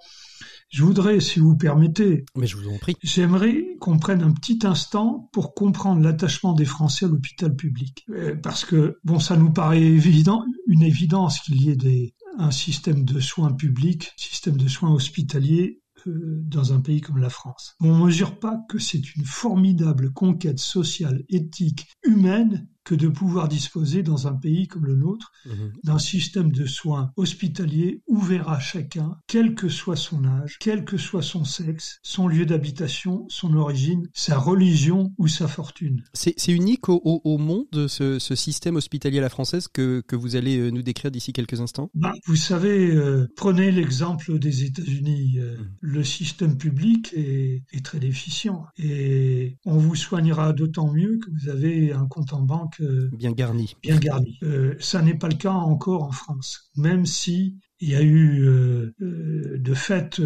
[0.70, 4.60] je voudrais, si vous permettez, mais je vous en prie, j'aimerais qu'on prenne un petit
[4.64, 9.52] instant pour comprendre l'attachement des Français à l'hôpital public, euh, parce que bon, ça nous
[9.52, 14.68] paraît évident, une évidence qu'il y ait des, un système de soins publics, système de
[14.68, 17.76] soins hospitaliers euh, dans un pays comme la France.
[17.80, 23.48] On ne mesure pas que c'est une formidable conquête sociale, éthique, humaine que de pouvoir
[23.48, 25.72] disposer dans un pays comme le nôtre mhm.
[25.86, 30.98] d'un système de soins hospitaliers ouvert à chacun, quel que soit son âge, quel que
[30.98, 36.04] soit son sexe, son lieu d'habitation, son origine, sa religion ou sa fortune.
[36.14, 40.36] C'est unique au, au, monde, ce, ce, système hospitalier à la française que, que vous
[40.36, 41.90] allez euh, nous décrire d'ici quelques instants?
[41.94, 45.40] Bah, Vous savez, euh, prenez l'exemple des États-Unis.
[45.40, 45.72] Euh, mhm.
[45.80, 51.48] Le système public est, est très déficient et on vous soignera d'autant mieux que vous
[51.48, 52.81] avez un compte en banque
[53.12, 53.76] bien garni.
[53.82, 54.38] Bien garni.
[54.44, 58.44] Euh, ça n'est pas le cas encore en France, même si il y a eu
[58.44, 60.22] euh, euh, de fait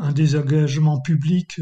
[0.00, 1.60] un désengagement public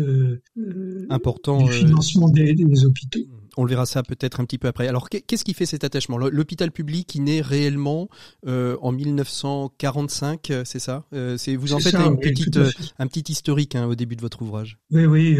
[1.09, 3.21] important du financement des, des, hôpitaux.
[3.57, 4.89] On le verra ça peut-être un petit peu après.
[4.89, 6.19] Alors qu'est-ce qui fait cet attachement?
[6.19, 8.09] L'hôpital public qui naît réellement
[8.47, 11.07] en 1945, c'est ça?
[11.37, 12.59] C'est vous en faites une petite,
[12.99, 14.79] un petit historique hein, au début de votre ouvrage.
[14.91, 15.39] Oui, oui.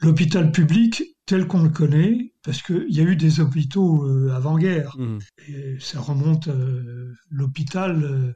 [0.00, 4.94] l'hôpital public tel qu'on le connaît, parce qu'il y a eu des hôpitaux euh, avant-guerre.
[4.98, 5.18] Mmh.
[5.48, 8.32] Et ça remonte euh, l'hôpital, euh,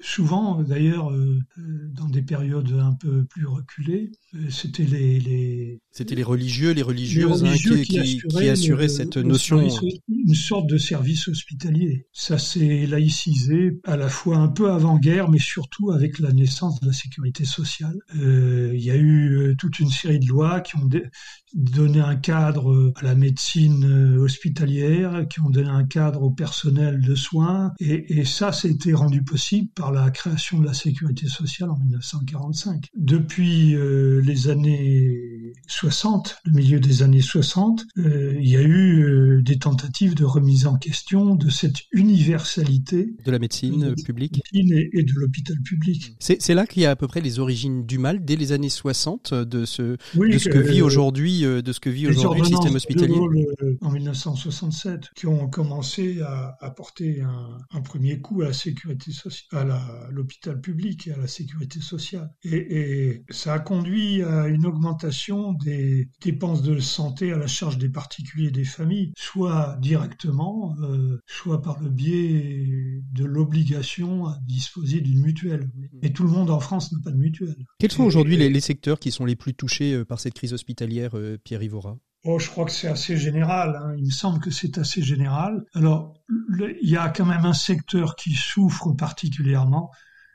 [0.00, 1.12] souvent d'ailleurs
[1.56, 4.12] dans des périodes un peu plus reculées,
[4.48, 9.60] c'était les, les c'était les religieux, les religieuses hein, qui, assuraient, cette notion.
[10.08, 12.06] Une sorte de service hospitalier.
[12.12, 16.86] Ça s'est laïcisé à la fois un peu avant-guerre, mais surtout avec la naissance de
[16.86, 17.96] la sécurité sociale.
[18.14, 20.88] Il y a eu toute une série de lois qui ont
[21.54, 27.00] donné un cadre à la médecine euh, hospitalière, qui ont donné un cadre au personnel
[27.00, 31.78] de soins, et, ça, été rendu possible par la création de la sécurité sociale en
[31.78, 32.86] 1945.
[32.94, 35.33] Depuis euh, les années
[35.66, 40.24] 60, le milieu des années 60, euh, il y a eu euh, des tentatives de
[40.24, 46.16] remise en question de cette universalité de la médecine publique et, et, de l'hôpital public.
[46.18, 48.68] C'est là qu'il y a à peu près les origines du mal dès les années
[48.68, 52.74] 60 de ce de ce que vit aujourd'hui de ce que vit aujourd'hui le système
[52.74, 53.18] hospitalier.
[53.80, 59.70] en 1967, qui ont commencé à apporter un, un premier coup à la sécurité sociale,
[59.70, 62.30] à l'hôpital public et à la sécurité sociale.
[62.42, 67.78] Et, et ça a conduit à une augmentation des dépenses de santé à la charge
[67.78, 74.38] des particuliers et des familles, soit directement, euh, soit par le biais de l'obligation à
[74.46, 75.70] disposer d'une mutuelle.
[76.02, 77.56] Et tout le monde en France n'a pas de mutuelle.
[77.78, 80.52] Quels sont aujourd'hui les, les, secteurs qui sont les plus touchés euh, par cette crise
[80.52, 81.98] hospitalière, euh, Pierre Ivora?
[82.24, 83.76] Oh, je crois que c'est assez général.
[83.76, 83.94] Hein.
[83.98, 85.62] Il me semble que c'est assez général.
[85.74, 89.90] Alors, le, il y a quand même un secteur qui souffre particulièrement,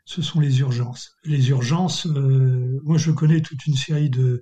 [0.06, 1.15] ce sont les urgences.
[1.24, 4.41] Les urgences, euh, moi je connais toute une série de,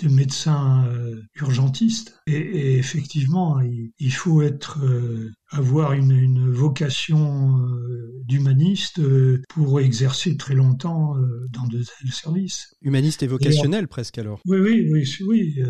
[0.00, 6.50] de médecins euh, urgentistes et, et effectivement il, il, faut être euh, avoir une, une
[6.50, 12.74] vocation euh, d'humaniste euh, pour exercer très longtemps euh, dans de tels services.
[12.80, 14.40] Humaniste et vocationnel et, presque alors.
[14.46, 15.62] Oui oui oui oui.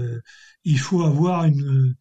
[0.65, 1.95] il faut avoir une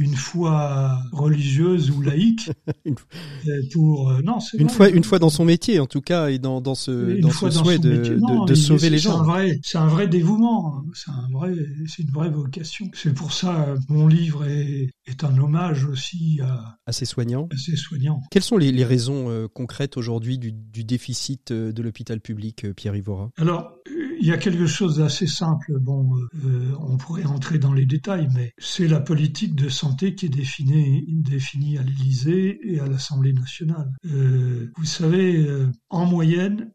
[0.00, 2.50] une foi religieuse ou laïque
[3.72, 4.74] pour euh, non une vrai.
[4.74, 7.50] fois une fois dans son métier en tout cas et dans dans ce dans ce
[7.50, 9.24] souhait dans de, non, de, de sauver les gens.
[9.62, 10.84] c'est un vrai dévouement hein.
[10.94, 11.54] c'est un vrai
[11.86, 12.86] c'est une vraie vocation.
[12.94, 17.48] C'est pour ça mon livre est, est un hommage aussi à à ces soignants.
[17.52, 18.20] à ces soignants.
[18.30, 22.64] Quelles sont les, les raisons euh, concrètes aujourd'hui du, du déficit euh, de l'hôpital public
[22.64, 23.30] euh, Pierre Ivora?
[23.36, 23.76] Alors
[24.20, 25.78] il y a quelque chose d'assez simple.
[25.80, 30.26] Bon, euh, on pourrait entrer dans les détails, mais c'est la politique de santé qui
[30.26, 33.90] est définie, à l'Élysée et à l'Assemblée nationale.
[34.04, 36.70] Euh, vous savez, euh, en moyenne,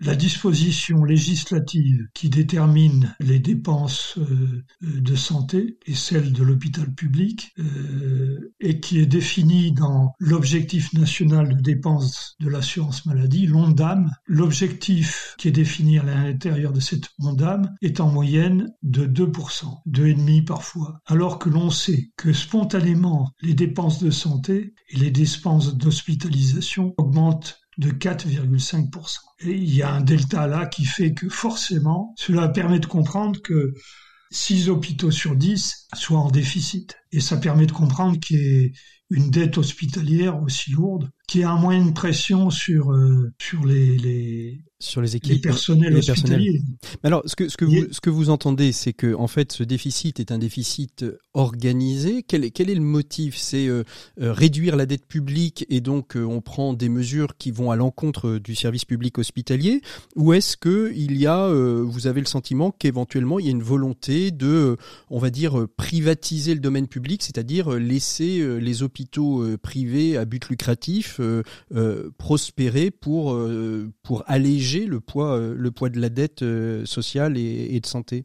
[0.00, 4.18] la disposition législative qui détermine les dépenses
[4.82, 7.54] de santé et celle de l'hôpital public,
[8.60, 15.48] et qui est définie dans l'objectif national de dépenses de l'assurance maladie, l'ONDAM, l'objectif qui
[15.48, 16.02] est défini à
[16.38, 22.32] de cette ONDAM est en moyenne de 2%, 2,5% parfois, alors que l'on sait que
[22.32, 29.18] spontanément les dépenses de santé et les dépenses d'hospitalisation augmentent de 4,5%.
[29.40, 33.40] Et il y a un delta là qui fait que forcément, cela permet de comprendre
[33.42, 33.74] que
[34.30, 36.96] 6 hôpitaux sur 10 soient en déficit.
[37.12, 38.72] Et ça permet de comprendre qu'il y ait
[39.10, 43.96] une dette hospitalière aussi lourde, qui a un moyen de pression sur, euh, sur les,
[43.96, 46.52] les, sur les équipes, les personnels les hospitaliers.
[46.52, 46.78] Personnels.
[47.02, 49.52] Mais alors, ce que, ce que, vous, ce que vous entendez, c'est que en fait,
[49.52, 52.22] ce déficit est un déficit organisé.
[52.22, 53.36] Quel est, quel est le motif?
[53.36, 53.84] C'est euh,
[54.20, 57.76] euh, réduire la dette publique et donc euh, on prend des mesures qui vont à
[57.76, 59.80] l'encontre du service public hospitalier,
[60.16, 63.52] ou est-ce que il y a, euh, vous avez le sentiment qu'éventuellement il y a
[63.52, 64.76] une volonté de,
[65.08, 71.13] on va dire, privatiser le domaine public, c'est-à-dire laisser les hôpitaux privés à but lucratif
[72.18, 73.38] prospérer pour
[74.02, 76.44] pour alléger le poids le poids de la dette
[76.84, 78.24] sociale et, de santé.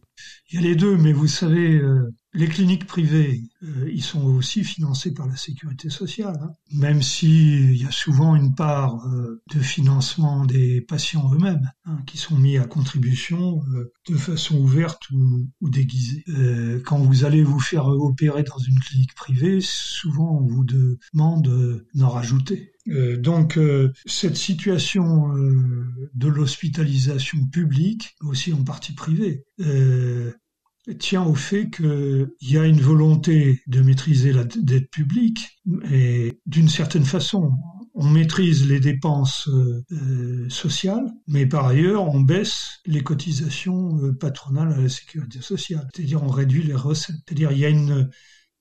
[0.52, 4.24] Il y a les deux, mais vous savez, euh, les cliniques privées, euh, ils sont
[4.26, 9.42] aussi financés par la sécurité sociale, hein, même s'il y a souvent une part euh,
[9.52, 15.10] de financement des patients eux-mêmes hein, qui sont mis à contribution euh, de façon ouverte
[15.10, 16.24] ou, déguisée.
[16.30, 21.84] Euh, quand vous allez vous faire opérer dans une clinique privée, souvent on vous demande
[21.96, 22.74] d'en rajouter.
[23.20, 23.60] Donc
[24.08, 29.44] cette situation de l'hospitalisation publique, aussi en partie privée,
[30.98, 35.60] tient au fait qu'il y a une volonté de maîtriser la dette publique
[35.92, 37.52] et d'une certaine façon,
[37.94, 44.74] on maîtrise les dépenses euh, sociales, mais par ailleurs, on baisse les cotisations euh, patronales
[44.74, 47.18] à la sécurité sociale, c'est-à-dire on réduit les recettes.
[47.28, 48.10] C'est-à-dire il y a une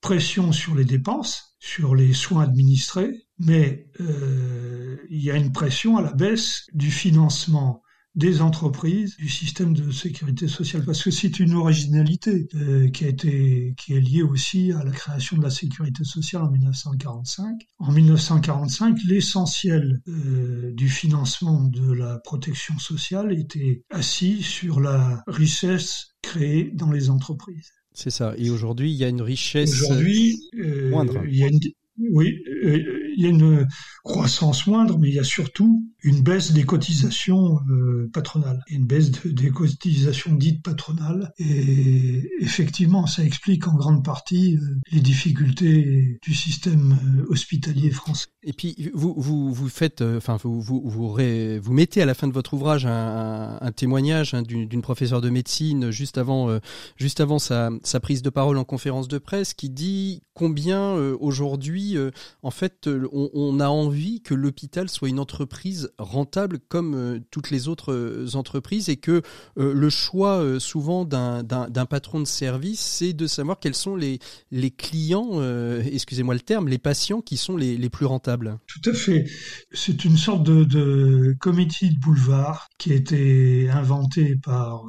[0.01, 5.97] pression sur les dépenses, sur les soins administrés, mais euh, il y a une pression
[5.97, 7.83] à la baisse du financement
[8.19, 13.09] des entreprises du système de sécurité sociale parce que c'est une originalité euh, qui a
[13.09, 17.55] été qui est liée aussi à la création de la sécurité sociale en 1945.
[17.79, 26.09] En 1945, l'essentiel euh, du financement de la protection sociale était assis sur la richesse
[26.21, 27.71] créée dans les entreprises.
[27.93, 28.35] C'est ça.
[28.37, 31.23] Et aujourd'hui, il y a une richesse aujourd'hui, euh, moindre.
[31.25, 31.61] Il y a une,
[32.11, 32.37] oui,
[33.19, 33.67] il y a une
[34.05, 39.11] croissance moindre, mais il y a surtout une baisse des cotisations euh, patronales, une baisse
[39.27, 41.33] des cotisations dites patronales.
[41.39, 48.29] Et effectivement, ça explique en grande partie euh, les difficultés du système euh, hospitalier français.
[48.45, 52.33] Et puis vous vous vous faites, enfin vous vous vous, mettez à la fin de
[52.33, 56.61] votre ouvrage un, témoignage hein, d'une professeure de médecine juste avant
[56.97, 61.97] juste avant sa, prise de parole en conférence de presse qui dit combien aujourd'hui
[62.43, 67.69] en fait on, a envie que l'hôpital soit une entreprise rentable comme euh, toutes les
[67.69, 69.23] autres euh, entreprises et que
[69.59, 74.19] euh, le choix souvent d'un patron de service, c'est de savoir quels sont les,
[74.77, 75.41] clients,
[75.85, 78.59] excusez-moi le terme, les patients qui sont les, plus rentables.
[78.67, 79.25] Tout à fait.
[79.73, 84.85] C'est une sorte de, de comité de boulevard qui a été inventé par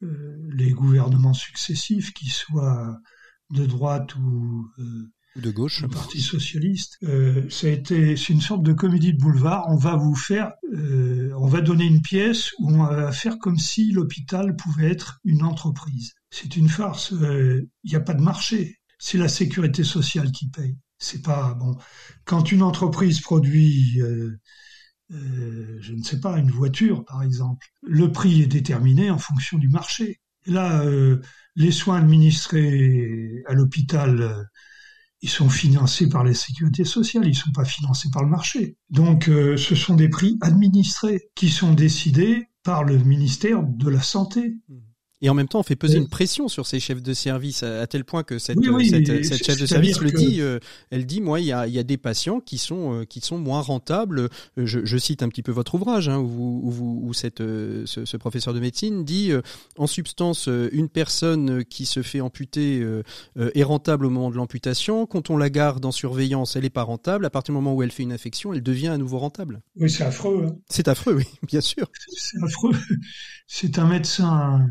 [0.00, 2.98] les gouvernements successifs, qui soient
[3.50, 4.68] de droite ou
[5.36, 5.82] de gauche.
[5.82, 6.98] Le Parti socialiste.
[7.02, 9.66] Euh, c'est une sorte de comédie de boulevard.
[9.68, 13.58] On va vous faire, euh, on va donner une pièce où on va faire comme
[13.58, 16.14] si l'hôpital pouvait être une entreprise.
[16.30, 17.10] C'est une farce.
[17.12, 18.78] Il euh, n'y a pas de marché.
[18.98, 20.76] C'est la sécurité sociale qui paye.
[20.98, 21.76] C'est pas bon.
[22.24, 24.00] Quand une entreprise produit
[25.80, 27.66] je ne sais pas, une voiture par exemple.
[27.82, 30.20] Le prix est déterminé en fonction du marché.
[30.46, 31.20] là, euh,
[31.56, 34.48] les soins administrés à l'hôpital
[35.24, 38.76] ils sont financés par la sécurité sociale, ils sont pas financés par le marché.
[38.90, 44.02] Donc euh, ce sont des prix administrés qui sont décidés par le ministère de la
[44.02, 44.58] Santé.
[45.24, 47.86] Et en même temps, on fait peser une pression sur ces chefs de service à,
[47.86, 50.42] tel point que cette, cette, chef de service le dit.
[50.42, 50.58] Euh,
[50.90, 53.38] elle dit, moi, il y a, y a, des patients qui sont euh, qui sont
[53.38, 54.28] moins rentables.
[54.58, 58.04] Euh, je, je, cite un petit peu votre ouvrage, hein, où, où, où cette, ce,
[58.04, 59.32] ce, professeur de médecine dit,
[59.78, 62.86] en substance, une personne qui se fait amputer
[63.36, 65.06] est rentable au moment de l'amputation.
[65.06, 67.24] Quand on la garde en surveillance, elle est pas rentable.
[67.24, 69.62] À partir du moment où elle fait une infection, elle devient à nouveau rentable.
[69.76, 70.48] Oui, c'est affreux.
[70.50, 70.56] Hein.
[70.68, 71.90] C'est affreux, oui, bien sûr.
[72.10, 72.76] C'est affreux.
[73.46, 74.66] C'est un médecin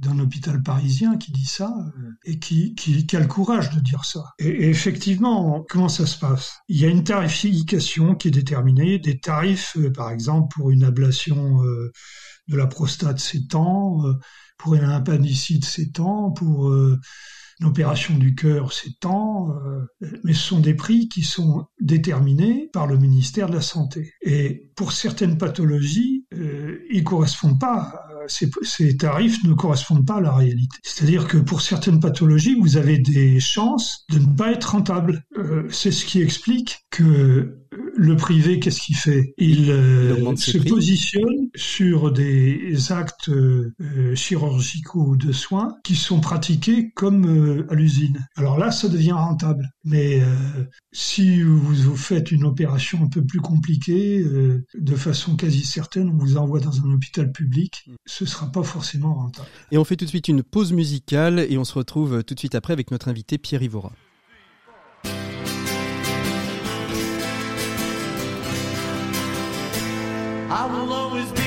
[0.00, 3.80] d'un hôpital parisien qui dit ça euh, et qui, qui, qui, a le courage de
[3.80, 4.32] dire ça.
[4.38, 6.58] Et, effectivement, comment ça se passe?
[6.68, 10.84] Il y a une tarification qui est déterminée, des tarifs, euh, par exemple, pour une
[10.84, 11.92] ablation euh,
[12.48, 14.00] de la prostate, c'est tant,
[14.56, 19.54] pour une appendicite, c'est tant, pour une opération du cœur, c'est tant,
[20.24, 24.14] mais ce sont des prix qui sont déterminés par le ministère de la Santé.
[24.22, 26.17] Et pour certaines pathologies, euh,
[26.90, 30.76] ils correspondent pas ces, tarifs ne correspondent pas à la réalité.
[30.82, 35.24] C'est-à-dire que pour certaines pathologies, vous avez des chances de ne pas être rentable.
[35.36, 37.58] Euh, c'est ce qui explique que
[37.96, 39.34] le privé, qu'est-ce qu'il fait?
[39.38, 43.72] Il, euh, se positionne sur des actes euh,
[44.14, 48.26] chirurgicaux de soins qui sont pratiqués comme euh, à l'usine.
[48.36, 49.68] Alors là, ça devient rentable.
[49.84, 50.22] Mais
[50.92, 56.36] si vous, faites une opération un peu plus compliquée, de façon quasi certaine, on vous
[56.36, 59.48] envoie dans un hôpital public, ce ne sera pas forcément rentable.
[59.70, 62.38] Et on fait tout de suite une pause musicale et on se retrouve tout de
[62.38, 63.92] suite après avec notre invité Pierre Ivora.
[70.50, 71.37] I will always be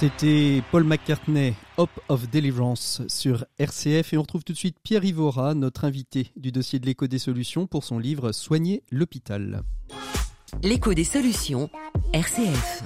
[0.00, 5.04] C'était Paul McCartney, Hope of Deliverance sur RCF et on retrouve tout de suite Pierre
[5.04, 9.60] Ivora, notre invité du dossier de l'écho des solutions pour son livre Soigner l'hôpital.
[10.62, 11.68] L'écho des solutions,
[12.14, 12.82] RCF.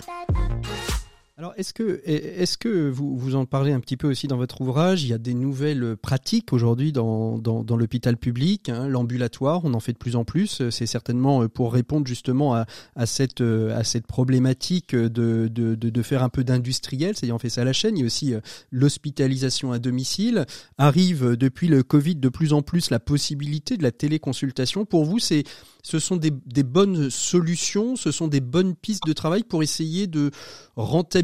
[1.36, 4.60] Alors, est-ce que, est-ce que vous, vous en parlez un petit peu aussi dans votre
[4.60, 5.02] ouvrage?
[5.02, 9.80] Il y a des nouvelles pratiques aujourd'hui dans, dans, l'hôpital public, hein, l'ambulatoire, on en
[9.80, 10.62] fait de plus en plus.
[10.70, 16.02] C'est certainement pour répondre justement à, à, cette, à cette problématique de, de, de, de
[16.02, 17.96] faire un peu d'industriel, c'est-à-dire on fait ça à la chaîne.
[17.96, 18.38] Il y a aussi euh,
[18.70, 20.46] l'hospitalisation à domicile.
[20.78, 24.84] Arrive depuis le Covid de plus en plus la possibilité de la téléconsultation.
[24.84, 25.42] Pour vous, c'est
[25.82, 30.06] ce sont des, des, bonnes solutions, ce sont des bonnes pistes de travail pour essayer
[30.06, 30.30] de
[30.76, 31.23] rentabiliser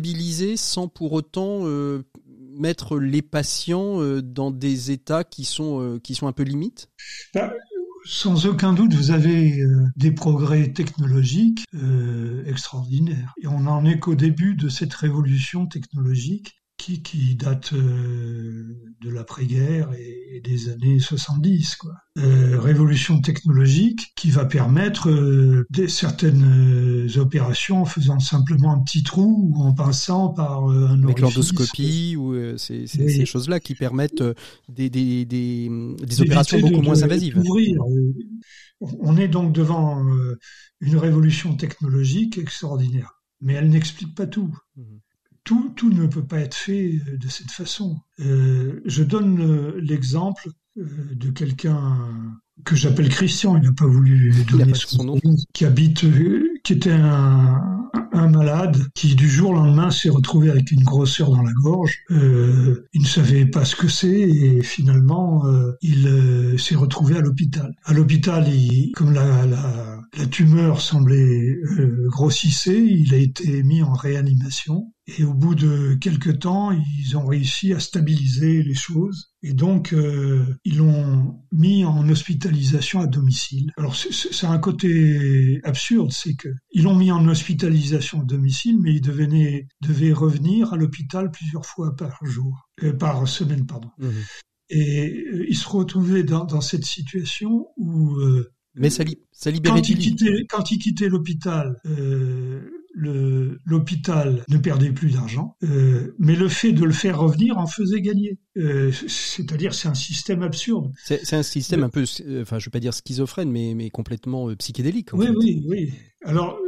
[0.57, 2.03] sans pour autant euh,
[2.59, 6.89] mettre les patients euh, dans des états qui sont, euh, qui sont un peu limites?
[7.35, 7.53] Bah,
[8.05, 9.63] sans aucun doute, vous avez
[9.95, 11.65] des progrès technologiques
[12.47, 13.35] extraordinaires.
[13.43, 19.11] Et on n'en est qu'au début de cette révolution technologique qui, qui date euh, de
[19.11, 21.77] l'après-guerre et, des années 70.
[21.77, 21.93] Quoi.
[22.17, 29.03] Euh, révolution technologique qui va permettre euh, des, certaines opérations en faisant simplement un petit
[29.03, 33.13] trou ou en passant par un Avec l'endoscopie ou ces, ces, oui.
[33.13, 34.25] ces choses-là qui permettent
[34.71, 35.69] des, des, des,
[36.03, 37.43] des opérations beaucoup de, moins invasives.
[38.81, 40.03] On est donc devant
[40.81, 44.57] une révolution technologique extraordinaire, mais elle n'explique pas tout.
[44.77, 44.83] Mmh
[45.51, 47.99] tout, tout, ne peut pas être fait de cette façon.
[48.21, 50.49] Euh, je donne l'exemple
[50.79, 50.85] euh,
[51.17, 51.99] de quelqu'un
[52.65, 55.19] que j'appelle Christian, il n'a pas voulu donner son, son, nom,
[55.53, 57.81] qui habite, euh, qui était un,
[58.13, 61.99] un, malade qui du jour au lendemain s'est retrouvé avec une grosseur dans la gorge.
[62.11, 67.17] Euh, il ne savait pas ce que c'est et finalement euh, il euh, s'est retrouvé
[67.17, 67.75] à l'hôpital.
[67.85, 68.47] À l'hôpital,
[68.95, 71.59] comme la, la, la, tumeur semblait
[72.07, 74.93] grossisser, il a été mis en réanimation.
[75.19, 79.33] Et au bout de quelques temps, ils ont réussi à stabiliser les choses.
[79.43, 83.73] Et donc, euh, ils l'ont mis en hospitalisation à domicile.
[83.77, 88.95] Alors, c'est un côté absurde, c'est que ils l'ont mis en hospitalisation à domicile, mais
[88.95, 93.91] il devenait, devait revenir à l'hôpital plusieurs fois par jour, euh, par semaine, pardon.
[93.99, 94.09] Mmh.
[94.71, 99.51] Et euh, il se retrouvait dans, dans cette situation où euh, mais ça, li ça
[99.51, 102.61] libérait quand il quittait, quand il quittait l'hôpital, euh,
[103.01, 108.01] l'hôpital ne perdait plus d'argent, euh, mais le fait de le faire revenir en faisait
[108.01, 108.39] gagner.
[108.57, 110.93] Euh, C'est-à-dire, c'est un système absurde.
[111.05, 112.05] C'est un système un peu,
[112.41, 115.15] enfin, je vais pas dire schizophrène, mais, mais complètement euh, psychédélique.
[115.15, 115.33] En oui, fait.
[115.37, 115.93] oui, oui.
[116.25, 116.59] Alors,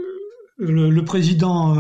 [0.59, 1.77] le, le, président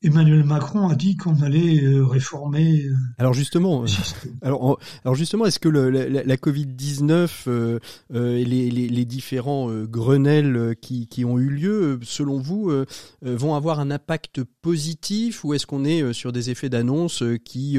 [0.00, 2.84] Emmanuel Macron a dit qu'on allait euh, réformer.
[2.84, 3.84] Euh, alors justement,
[4.42, 7.80] alors, alors justement, est-ce que le, la, la, Covid 19 euh,
[8.12, 12.70] et les, les, les, différents Grenelles qui, qui, ont eu lieu, selon vous,
[13.22, 17.78] vont avoir un impact positif ou est-ce qu'on est sur des effets d'annonce qui,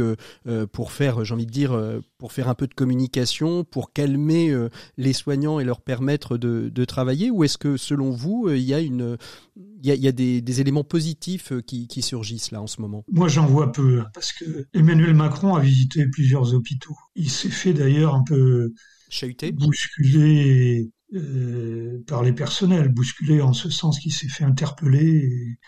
[0.72, 1.80] pour faire, j'ai envie de dire,
[2.17, 4.53] pour faire un peu de communication, pour calmer
[4.97, 8.74] les soignants et leur permettre de, de travailler, ou est-ce que selon vous, il y
[8.74, 9.17] a une,
[9.55, 12.68] il y a, il y a des, des, éléments positifs qui, qui surgissent là en
[12.68, 16.97] ce moment Moi, j'en vois peu, parce que Emmanuel Macron a visité plusieurs hôpitaux.
[17.16, 18.74] Il s'est fait d'ailleurs un peu
[19.10, 19.51] Chahuté.
[19.51, 25.18] bousculer euh, par les personnels, bousculer en ce sens qu'il s'est fait interpeller.
[25.18, 25.60] Et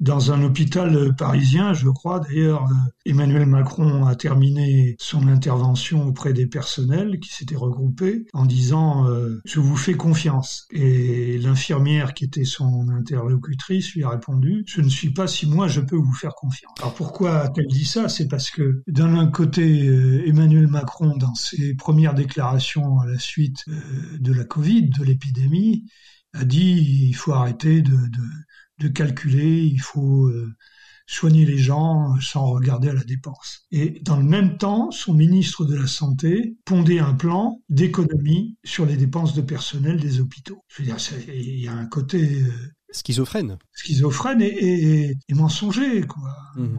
[0.00, 2.20] dans un hôpital parisien, je crois.
[2.20, 2.66] D'ailleurs,
[3.06, 9.40] Emmanuel Macron a terminé son intervention auprès des personnels qui s'étaient regroupés en disant euh,
[9.44, 10.66] Je vous fais confiance».
[10.70, 15.68] Et l'infirmière qui était son interlocutrice lui a répondu «Je ne suis pas si moi
[15.68, 16.72] je peux vous faire confiance».
[16.80, 18.08] Alors pourquoi a-t-elle dit ça?
[18.08, 23.64] C'est parce que d'un côté, euh, Emmanuel Macron, dans ses premières déclarations à la suite
[23.68, 25.84] euh, de la Covid, de l'épidémie,
[26.34, 28.22] a dit il faut arrêter de, de
[28.78, 30.54] de calculer, il faut euh,
[31.06, 33.66] soigner les gens sans regarder à la dépense.
[33.70, 38.86] Et dans le même temps, son ministre de la Santé pondait un plan d'économie sur
[38.86, 40.64] les dépenses de personnel des hôpitaux.
[40.68, 40.96] Je veux dire,
[41.28, 42.50] il y a un côté euh,
[42.94, 43.58] schizophrène.
[43.72, 46.22] Schizophrène et, et, et mensonger, quoi.
[46.56, 46.78] Mmh.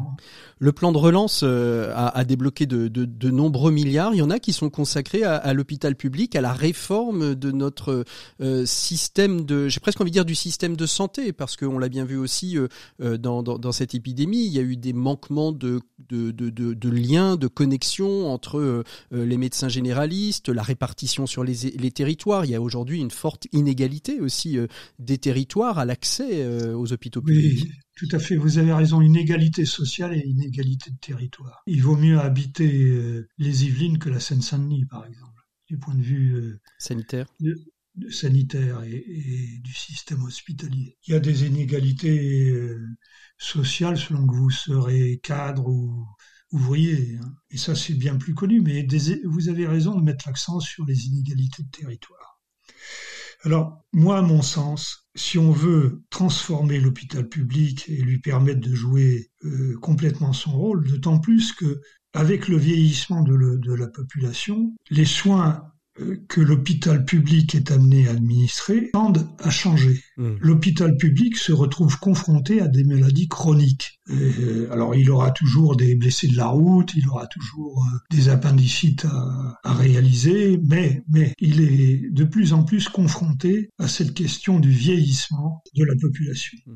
[0.58, 4.14] Le plan de relance euh, a, a, débloqué de, de, de, nombreux milliards.
[4.14, 7.52] Il y en a qui sont consacrés à, à l'hôpital public, à la réforme de
[7.52, 8.06] notre
[8.42, 11.90] euh, système de, j'ai presque envie de dire du système de santé, parce qu'on l'a
[11.90, 14.46] bien vu aussi euh, dans, dans, dans, cette épidémie.
[14.46, 15.82] Il y a eu des manquements de,
[16.84, 22.46] liens, de connexions entre les médecins généralistes, la répartition sur les, les territoires.
[22.46, 24.58] Il y a aujourd'hui une forte inégalité aussi
[25.00, 27.64] des territoires à l'accès euh, aux hôpitaux publics.
[27.64, 27.72] Oui.
[27.96, 31.64] Tout à fait, vous avez raison, inégalité sociale et inégalité de territoire.
[31.66, 36.02] Il vaut mieux habiter euh, les Yvelines que la Seine-Saint-Denis, par exemple, du point de
[36.02, 37.28] vue euh, sanitaire.
[38.10, 40.98] sanitaire et, du système hospitalier.
[41.08, 42.86] Il y a des inégalités euh,
[43.38, 46.06] sociales selon que vous serez cadre ou
[46.52, 47.18] ouvrier.
[47.24, 47.34] Hein.
[47.50, 48.60] Et ça, c'est bien plus connu.
[48.60, 48.86] Mais
[49.24, 52.42] vous avez raison de mettre l'accent sur les inégalités de territoire.
[53.44, 58.76] Alors, moi, à mon sens, si on veut transformer l'hôpital public et lui permettre de
[58.76, 61.82] jouer euh, complètement son rôle, d'autant plus que
[62.14, 65.64] avec le vieillissement de, la population, les soins
[66.28, 70.02] que l'hôpital public est amené à administrer tendent à changer.
[70.18, 70.36] Hmm.
[70.42, 74.00] L'hôpital public se retrouve confronté à des maladies chroniques.
[74.10, 78.30] Euh, alors il aura toujours des blessés de la route, il aura toujours euh, des
[78.30, 84.14] appendicites à, à, réaliser, mais, mais il est de plus en plus confronté à cette
[84.14, 86.58] question du vieillissement de la population.
[86.66, 86.76] Hmm.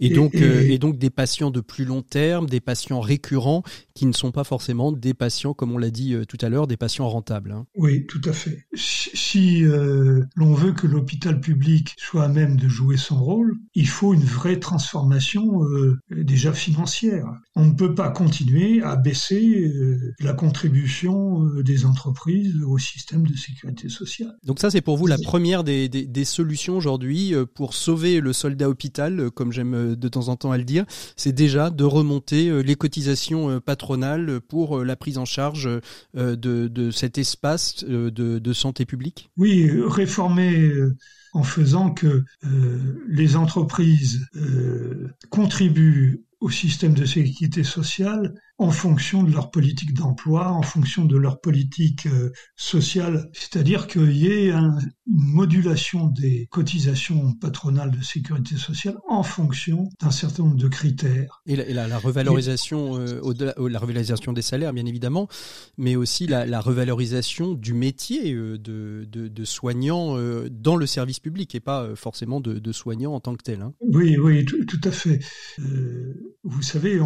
[0.00, 3.62] Et, donc, et donc des patients de plus long terme, des patients récurrents
[3.94, 6.76] qui ne sont pas forcément des patients, comme on l'a dit tout à l'heure, des
[6.76, 7.52] patients rentables.
[7.52, 7.66] Hein.
[7.76, 12.68] Oui, tout à fait si euh, l'on veut que l'hôpital public soit à même de
[12.68, 17.26] jouer son rôle, il faut une vraie transformation euh, déjà financière.
[17.54, 23.36] On ne peut pas continuer à baisser euh, la contribution des entreprises au système de
[23.36, 24.34] sécurité sociale.
[24.44, 28.68] Donc ça, c'est pour vous la première des, des solutions aujourd'hui pour sauver le soldat
[28.68, 30.84] hôpital, comme j'aime de temps en temps à le dire,
[31.16, 35.68] c'est déjà de remonter les cotisations patronales pour la prise en charge
[36.14, 39.30] de, de cet espace de, de santé publique?
[39.36, 40.96] Oui, réformer euh,
[41.32, 49.22] en faisant que euh, les entreprises euh, contribuent au système de sécurité sociale en fonction
[49.22, 54.50] de leur politique d'emploi, en fonction de leur politique euh, sociale, c'est-à-dire qu'il y ait
[54.50, 61.42] une modulation des cotisations patronales de sécurité sociale en fonction d'un certain nombre de critères.
[61.46, 63.34] Et la, revalorisation, euh, au
[63.68, 65.28] la revalorisation des salaires, bien évidemment,
[65.76, 70.16] mais aussi la, revalorisation du métier euh, de, de, soignant
[70.50, 73.60] dans le service public et pas forcément de, de soignant en tant que tel.
[73.60, 73.74] Hein.
[73.80, 75.20] Oui, oui, tout, tout à fait.
[75.58, 76.98] vous savez,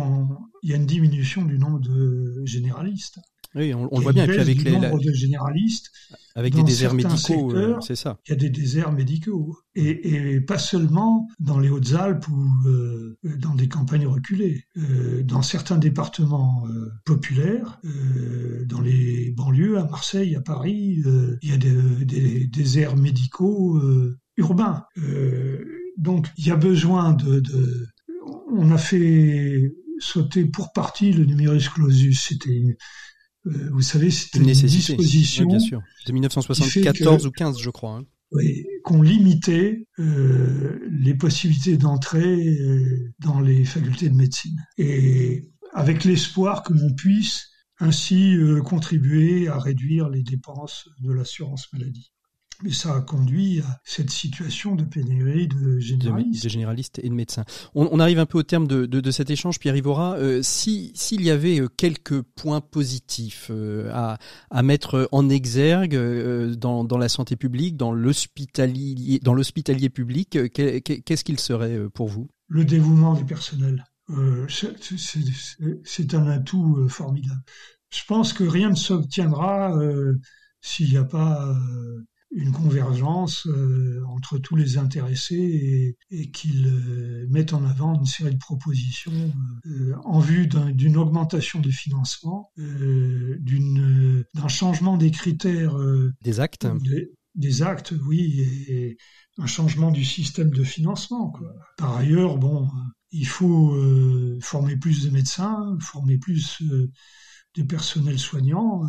[0.63, 3.19] il y a une diminution du nombre de généralistes.
[3.57, 4.25] Oui, on, le voit bien.
[4.25, 5.91] Et puis avec les nombre de généralistes,
[6.37, 8.21] avec des déserts médicaux, euh, c'est ça.
[8.27, 13.55] Il y a des déserts médicaux, et, pas seulement dans les Hautes-Alpes ou euh, dans
[13.57, 14.65] des campagnes reculées.
[14.77, 16.65] Euh, dans certains départements
[17.05, 17.81] populaires,
[18.67, 21.03] dans les banlieues, à Marseille, à Paris,
[21.43, 23.81] il y a des, déserts médicaux
[24.37, 24.85] urbains.
[25.97, 27.89] donc, il y a besoin de, de
[28.53, 32.21] on a fait sauter pour partie le numerus clausus.
[32.29, 32.77] C'était,
[33.47, 35.47] euh, vous savez, c'était une, disposition.
[35.47, 35.81] bien sûr.
[36.07, 37.99] De 1974 ou 15, je crois.
[37.99, 38.05] Hein.
[38.33, 44.65] Oui, qu'on limitait euh, les possibilités d'entrée euh, dans les facultés de médecine.
[44.79, 47.49] Et avec l'espoir que l'on puisse
[47.79, 48.37] ainsi
[48.67, 52.13] contribuer à réduire les dépenses de l'assurance maladie.
[52.63, 56.45] Mais ça a conduit à cette situation de pénurie de généralistes.
[56.45, 57.45] De, généralistes et de médecins.
[57.75, 60.17] On, arrive un peu au terme de, cet échange, Pierre Ivora.
[60.17, 63.91] Euh, s'il y avait euh, quelques points positifs euh,
[64.51, 65.97] à, mettre en exergue
[66.57, 72.29] dans, la santé publique, dans l'hospitalier, dans l'hospitalier public, qu'est-ce qu'il serait pour vous?
[72.49, 73.85] Le dévouement du personnel.
[75.85, 77.43] c'est un atout formidable.
[77.91, 79.73] Je pense que rien ne s'obtiendra
[80.61, 81.57] s'il n'y a pas
[82.33, 88.35] une convergence euh, entre tous les intéressés et, qu'ils euh, mettent en avant une série
[88.35, 89.33] de propositions
[89.67, 95.77] euh, en vue d'une augmentation des financements, d'un changement des critères.
[96.23, 96.67] des actes
[97.37, 98.99] des, actes, oui, et,
[99.39, 101.33] un changement du système de financement.
[101.79, 102.69] Par ailleurs, bon,
[103.13, 103.75] il faut
[104.41, 108.83] former plus de médecins, former plus de personnel soignant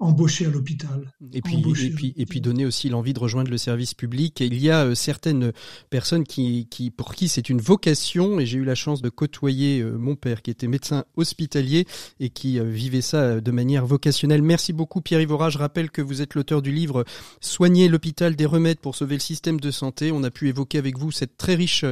[0.00, 1.12] embaucher à l'hôpital.
[1.34, 4.40] Et puis, et puis, et puis donner aussi l'envie de rejoindre le service public.
[4.40, 5.52] il y a euh, certaines
[5.90, 9.80] personnes qui, qui, pour qui c'est une vocation, et j'ai eu la chance de côtoyer
[9.80, 11.86] euh, mon père qui était médecin hospitalier
[12.18, 14.40] et qui euh, vivait ça de manière vocationnelle.
[14.40, 15.50] Merci beaucoup Pierre Ivora.
[15.50, 17.04] Je rappelle que vous êtes l'auteur du livre
[17.42, 20.12] Soigner l'hôpital des remèdes pour sauver le système de santé.
[20.12, 21.84] On a pu évoquer avec vous cette très riche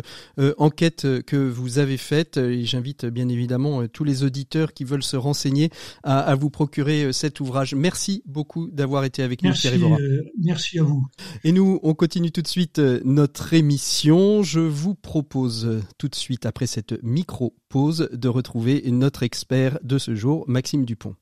[0.57, 2.37] enquête que vous avez faite.
[2.37, 5.71] Et j'invite bien évidemment tous les auditeurs qui veulent se renseigner
[6.03, 7.75] à, à vous procurer cet ouvrage.
[7.75, 11.05] Merci Merci beaucoup d'avoir été avec nous, Pierre euh, merci à vous.
[11.43, 14.45] Et nous, on continue tout de suite euh, notre émission.
[14.45, 19.99] Je vous propose euh, tout de suite, après cette micro-pause, de retrouver notre expert de
[19.99, 21.17] ce jour, Maxime Dupont.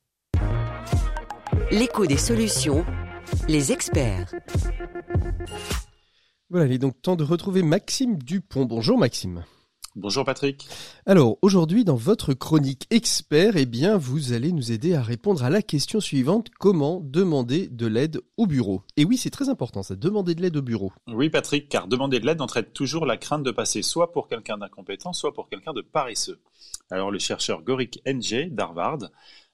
[1.71, 2.85] L'écho des solutions,
[3.49, 4.35] les experts.
[6.51, 8.67] Voilà, il est donc temps de retrouver Maxime Dupont.
[8.67, 9.45] Bonjour Maxime.
[9.99, 10.69] Bonjour Patrick.
[11.07, 15.49] Alors aujourd'hui dans votre chronique expert, eh bien vous allez nous aider à répondre à
[15.49, 18.83] la question suivante comment demander de l'aide au bureau?
[18.99, 20.93] Et oui, c'est très important ça, demander de l'aide au bureau.
[21.09, 24.59] Oui Patrick, car demander de l'aide entraîne toujours la crainte de passer soit pour quelqu'un
[24.59, 26.41] d'incompétent, soit pour quelqu'un de paresseux.
[26.91, 28.99] Alors le chercheur Gorik NG d'Harvard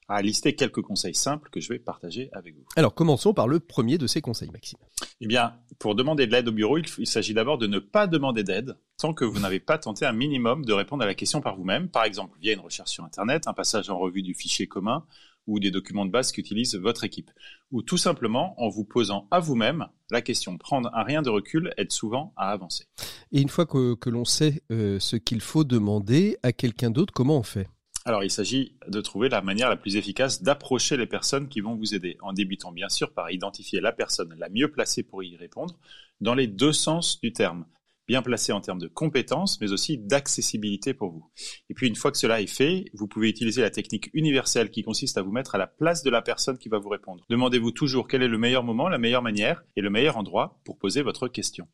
[0.08, 2.64] à lister quelques conseils simples que je vais partager avec vous.
[2.74, 4.80] Alors commençons par le premier de ces conseils, Maxime.
[5.20, 8.08] Eh bien, pour demander de l'aide au bureau, il, il s'agit d'abord de ne pas
[8.08, 11.40] demander d'aide tant que vous n'avez pas tenté un minimum de répondre à la question
[11.40, 14.68] par vous-même, par exemple via une recherche sur Internet, un passage en revue du fichier
[14.68, 15.04] commun
[15.48, 17.32] ou des documents de base qu'utilise votre équipe,
[17.72, 20.56] ou tout simplement en vous posant à vous-même la question.
[20.56, 22.84] Prendre un rien de recul aide souvent à avancer.
[23.32, 27.12] Et une fois que, que l'on sait euh, ce qu'il faut demander à quelqu'un d'autre,
[27.12, 27.66] comment on fait?
[28.04, 31.74] Alors, il s'agit de trouver la manière la plus efficace d'approcher les personnes qui vont
[31.74, 35.36] vous aider, en débutant bien sûr par identifier la personne la mieux placée pour y
[35.36, 35.76] répondre,
[36.20, 37.64] dans les deux sens du terme
[38.12, 41.24] bien placé en termes de compétences, mais aussi d'accessibilité pour vous.
[41.70, 44.82] Et puis une fois que cela est fait, vous pouvez utiliser la technique universelle qui
[44.82, 47.24] consiste à vous mettre à la place de la personne qui va vous répondre.
[47.30, 50.76] Demandez-vous toujours quel est le meilleur moment, la meilleure manière et le meilleur endroit pour
[50.76, 51.66] poser votre question.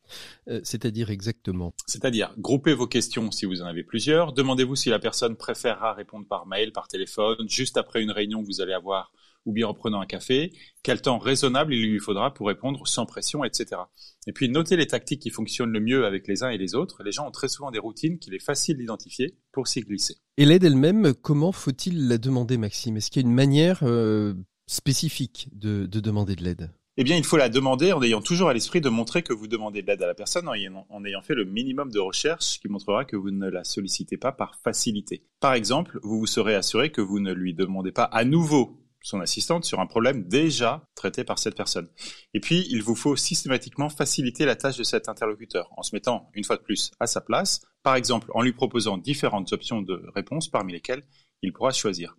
[0.47, 4.31] Euh, C'est-à-dire exactement C'est-à-dire groupez vos questions si vous en avez plusieurs.
[4.31, 8.47] Demandez-vous si la personne préférera répondre par mail, par téléphone, juste après une réunion que
[8.47, 9.11] vous allez avoir
[9.45, 13.05] ou bien en prenant un café, quel temps raisonnable il lui faudra pour répondre sans
[13.05, 13.81] pression, etc.
[14.29, 17.01] Et puis notez les tactiques qui fonctionnent le mieux avec les uns et les autres.
[17.01, 20.17] Les gens ont très souvent des routines qu'il est facile d'identifier pour s'y glisser.
[20.37, 22.95] Et l'aide elle-même, comment faut-il la demander, Maxime?
[22.95, 24.35] Est-ce qu'il y a une manière euh,
[24.67, 26.69] spécifique de, de demander de l'aide?
[26.97, 29.47] Eh bien, il faut la demander en ayant toujours à l'esprit de montrer que vous
[29.47, 32.59] demandez de l'aide à la personne en ayant, en ayant, fait le minimum de recherche
[32.59, 35.23] qui montrera que vous ne la sollicitez pas par facilité.
[35.39, 39.21] Par exemple, vous vous serez assuré que vous ne lui demandez pas à nouveau son
[39.21, 41.89] assistante sur un problème déjà traité par cette personne.
[42.33, 46.29] Et puis, il vous faut systématiquement faciliter la tâche de cet interlocuteur en se mettant,
[46.33, 50.03] une fois de plus, à sa place, par exemple en lui proposant différentes options de
[50.13, 51.03] réponse parmi lesquelles
[51.41, 52.17] il pourra choisir.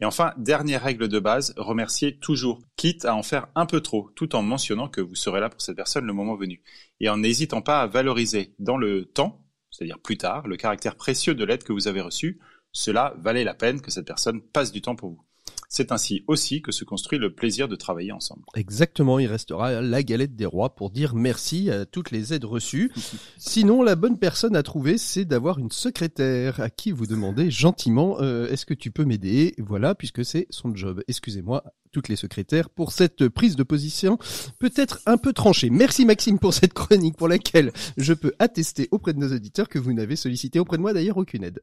[0.00, 4.10] Et enfin, dernière règle de base, remercier toujours, quitte à en faire un peu trop,
[4.14, 6.62] tout en mentionnant que vous serez là pour cette personne le moment venu.
[7.00, 11.34] Et en n'hésitant pas à valoriser dans le temps, c'est-à-dire plus tard, le caractère précieux
[11.34, 12.40] de l'aide que vous avez reçue,
[12.72, 15.27] cela valait la peine que cette personne passe du temps pour vous.
[15.68, 18.42] C'est ainsi aussi que se construit le plaisir de travailler ensemble.
[18.54, 22.90] Exactement, il restera la galette des rois pour dire merci à toutes les aides reçues.
[23.36, 28.16] Sinon, la bonne personne à trouver, c'est d'avoir une secrétaire à qui vous demandez gentiment
[28.20, 29.54] euh, est-ce que tu peux m'aider?
[29.58, 31.02] Voilà, puisque c'est son job.
[31.06, 34.18] Excusez-moi, toutes les secrétaires pour cette prise de position
[34.58, 35.70] peut-être un peu tranchée.
[35.70, 39.78] Merci Maxime pour cette chronique pour laquelle je peux attester auprès de nos auditeurs que
[39.78, 41.60] vous n'avez sollicité auprès de moi d'ailleurs aucune aide.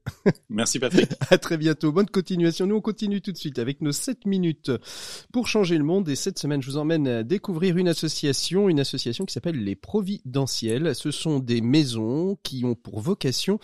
[0.50, 1.12] Merci Patrick.
[1.30, 1.92] à très bientôt.
[1.92, 2.66] Bonne continuation.
[2.66, 4.72] Nous on continue tout de suite avec nos 7 minutes
[5.32, 9.26] pour changer le monde et cette semaine je vous emmène découvrir une association, une association
[9.26, 10.96] qui s'appelle les Providentiels.
[10.96, 13.60] Ce sont des maisons qui ont pour vocation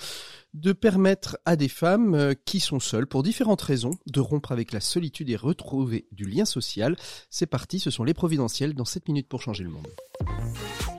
[0.53, 4.73] de permettre à des femmes euh, qui sont seules pour différentes raisons de rompre avec
[4.73, 6.45] la solitude et retrouver du lien
[7.29, 9.87] C'est parti, ce sont les providentiels dans 7 minutes pour changer le monde.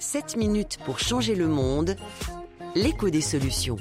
[0.01, 1.97] 7 minutes pour changer le monde,
[2.75, 3.77] l'écho des solutions.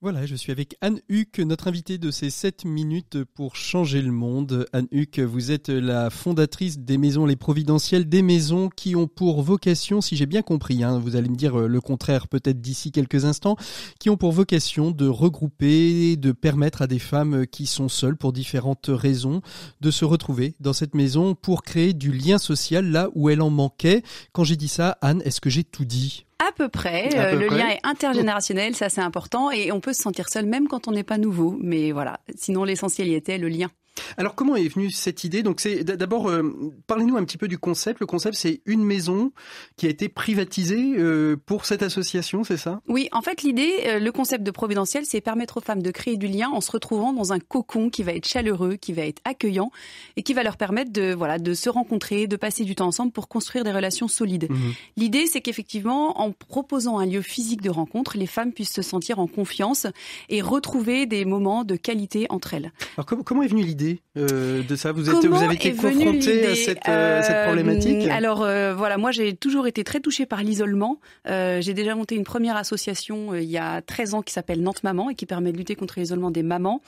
[0.00, 4.12] Voilà, je suis avec Anne Huck, notre invitée de ces 7 minutes pour changer le
[4.12, 4.64] monde.
[4.72, 9.42] Anne Huck, vous êtes la fondatrice des maisons Les Providentielles, des maisons qui ont pour
[9.42, 13.24] vocation, si j'ai bien compris, hein, vous allez me dire le contraire peut-être d'ici quelques
[13.24, 13.56] instants,
[13.98, 18.32] qui ont pour vocation de regrouper, de permettre à des femmes qui sont seules pour
[18.32, 19.42] différentes raisons
[19.80, 23.50] de se retrouver dans cette maison pour créer du lien social là où elle en
[23.50, 24.04] manquait.
[24.30, 26.24] Quand j'ai dit ça, Anne, est-ce que j'ai tout dit?
[26.46, 27.06] À peu près.
[27.16, 27.58] À peu Euh, le près.
[27.58, 30.92] lien est intergénérationnel, ça c'est important, et on peut se sentir seul même quand on
[30.92, 31.56] n'est pas nouveau.
[31.60, 33.68] Mais voilà, sinon l'essentiel y était le lien.
[34.16, 35.42] Alors comment est venue cette idée?
[35.42, 36.42] Donc c'est d'abord euh,
[36.86, 38.00] parlez-nous un petit peu du concept.
[38.00, 39.32] Le concept c'est une maison
[39.76, 42.80] qui a été privatisée euh, pour cette association, c'est ça?
[42.88, 46.16] Oui, en fait l'idée, euh, le concept de providentiel, c'est permettre aux femmes de créer
[46.16, 49.20] du lien en se retrouvant dans un cocon qui va être chaleureux, qui va être
[49.24, 49.70] accueillant,
[50.16, 53.12] et qui va leur permettre de voilà de se rencontrer, de passer du temps ensemble
[53.12, 54.48] pour construire des relations solides.
[54.50, 54.74] Mhm.
[54.96, 59.18] L'idée, c'est qu'effectivement, en proposant un lieu physique de rencontre, les femmes puissent se sentir
[59.18, 59.86] en confiance
[60.28, 62.72] et retrouver des moments de qualité entre elles.
[62.96, 63.87] Alors comment est venue l'idée?
[64.16, 64.92] Euh, de ça?
[64.92, 68.08] Vous, êtes, Comment vous avez été confronté à l'idée cette, euh, cette Euh, problématique?
[68.08, 71.00] Alors euh, voilà, moi j'ai toujours été très touchée par l'isolement.
[71.28, 74.62] Euh, j'ai déjà monté une première association euh, il y a 13 ans qui s'appelle
[74.62, 76.80] Nantes Maman et qui permet de lutter contre l'isolement des mamans.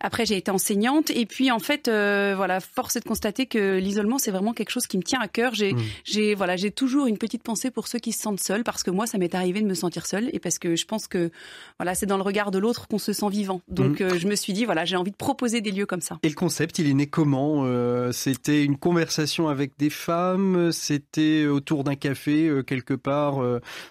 [0.00, 3.78] Après j'ai été enseignante et puis en fait euh, voilà, force est de constater que
[3.78, 5.54] l'isolement c'est vraiment quelque chose qui me tient à cœur.
[5.54, 5.82] J'ai Mm.
[6.04, 8.90] j'ai voilà, j'ai toujours une petite pensée pour ceux qui se sentent seuls parce que
[8.90, 11.30] moi ça m'est arrivé de me sentir seule et parce que je pense que
[11.78, 13.60] voilà, c'est dans le regard de l'autre qu'on se sent vivant.
[13.68, 14.04] Donc Mm.
[14.04, 16.18] euh, je me suis dit voilà, j'ai envie de proposer des lieux comme ça.
[16.22, 21.46] et, le concept, il est né comment euh, C'était une conversation avec des femmes C'était
[21.46, 23.40] autour d'un café quelque part,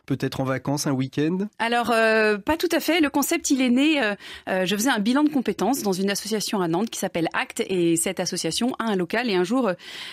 [0.06, 1.48] peut-être en vacances, un week-end?
[1.60, 3.02] Alors, pas tout à fait.
[3.02, 4.02] Le concept, il est né.
[4.48, 7.96] je faisais un bilan de compétences dans une association à Nantes qui s'appelle Acte, et
[7.96, 9.30] cette association a un local.
[9.30, 9.72] Et un jour,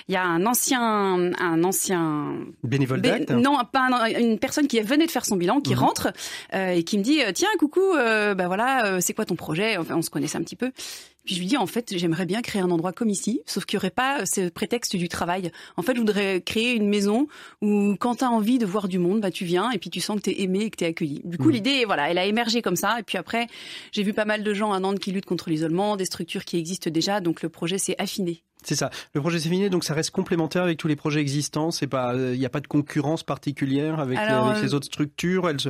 [0.09, 3.31] il y a un ancien, un ancien bénévole d'Acte.
[3.31, 5.79] Non, pas une personne qui venait de faire son bilan, qui mhm.
[5.79, 6.13] rentre
[6.53, 9.77] et qui me dit tiens, coucou, ben voilà, c'est quoi ton projet?
[9.77, 10.71] Enfin, on se connaissait un petit peu.
[11.25, 13.77] Puis je lui dis en fait j'aimerais bien créer un endroit comme ici, sauf qu'il
[13.77, 15.51] n'y aurait pas ce prétexte du travail.
[15.77, 17.29] En fait je voudrais créer une maison
[17.63, 20.01] où quand tu as envie de voir du monde, bah tu viens et puis tu
[20.01, 21.23] sens que tu es aimé et que tu es accueilli.
[21.25, 21.53] Du coup mmh.
[21.53, 23.47] l'idée voilà, elle a émergé comme ça et puis après
[23.93, 26.59] j'ai vu pas mal de gens à Nantes qui luttent contre l'isolement, des structures qui
[26.59, 28.43] existent déjà donc le projet s'est affiné.
[28.65, 28.91] C'est ça.
[29.13, 31.71] Le projet s'est fini, donc ça reste complémentaire avec tous les projets existants.
[31.71, 35.51] C'est pas, il n'y a pas de concurrence particulière avec, avec les autres structures.
[35.51, 35.69] Elles se,